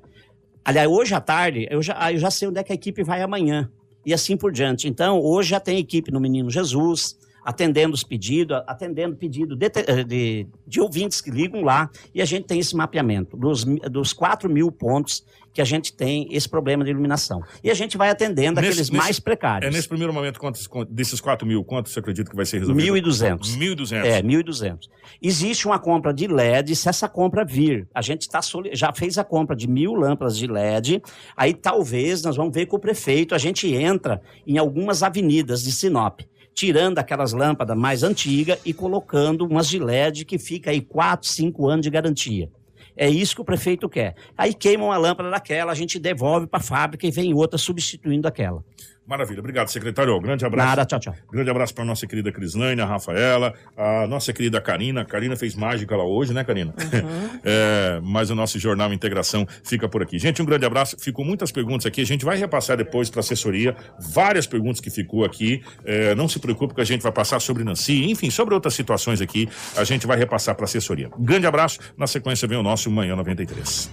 [0.65, 3.21] aliás, hoje à tarde, eu já, eu já sei onde é que a equipe vai
[3.21, 3.69] amanhã,
[4.09, 4.87] e assim por diante.
[4.87, 10.03] Então, hoje já tem equipe no Menino Jesus, atendendo os pedidos, atendendo pedido de, te-
[10.03, 14.49] de, de ouvintes que ligam lá, e a gente tem esse mapeamento dos, dos 4
[14.49, 17.41] mil pontos que a gente tem esse problema de iluminação.
[17.63, 19.67] E a gente vai atendendo Nesse- aqueles nesse- mais precários.
[19.67, 22.93] É nesse primeiro momento, quantos, desses 4 mil, quantos você acredita que vai ser resolvido?
[22.93, 23.57] 1.200.
[23.57, 24.05] 1.200.
[24.05, 24.87] É, 1.200.
[25.21, 28.39] Existe uma compra de LED, se essa compra vir, a gente tá
[28.73, 31.01] já fez a compra de mil lâmpadas de LED,
[31.35, 35.71] aí talvez nós vamos ver com o prefeito, a gente entra em algumas avenidas de
[35.71, 36.21] Sinop,
[36.59, 41.67] tirando aquelas lâmpadas mais antigas e colocando umas de LED que fica aí 4, 5
[41.69, 42.51] anos de garantia.
[42.97, 44.13] É isso que o prefeito quer.
[44.37, 48.27] Aí queima uma lâmpada daquela, a gente devolve para a fábrica e vem outra substituindo
[48.27, 48.61] aquela.
[49.09, 49.39] Maravilha.
[49.39, 50.19] Obrigado, secretário.
[50.19, 50.69] Grande abraço.
[50.69, 51.15] Nada, tchau, tchau.
[51.31, 55.01] Grande abraço para nossa querida Crislane, a Rafaela, a nossa querida Karina.
[55.01, 56.75] A Karina fez mágica lá hoje, né, Karina?
[57.41, 60.19] É, mas o nosso Jornal Integração fica por aqui.
[60.19, 60.97] Gente, um grande abraço.
[60.99, 62.01] Ficou muitas perguntas aqui.
[62.01, 65.63] A gente vai repassar depois para assessoria várias perguntas que ficou aqui.
[65.85, 69.21] É, não se preocupe que a gente vai passar sobre Nancy, enfim, sobre outras situações
[69.21, 69.49] aqui.
[69.75, 71.09] A gente vai repassar para assessoria.
[71.17, 71.79] Grande abraço.
[71.97, 73.89] Na sequência vem o nosso Manhã 93.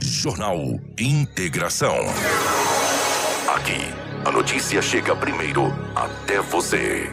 [0.00, 1.96] Jornal Integração.
[3.54, 7.10] Aqui, a notícia chega primeiro até você.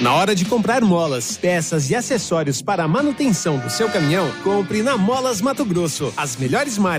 [0.00, 4.82] Na hora de comprar molas, peças e acessórios para a manutenção do seu caminhão, compre
[4.82, 6.10] na Molas Mato Grosso.
[6.16, 6.98] As melhores marcas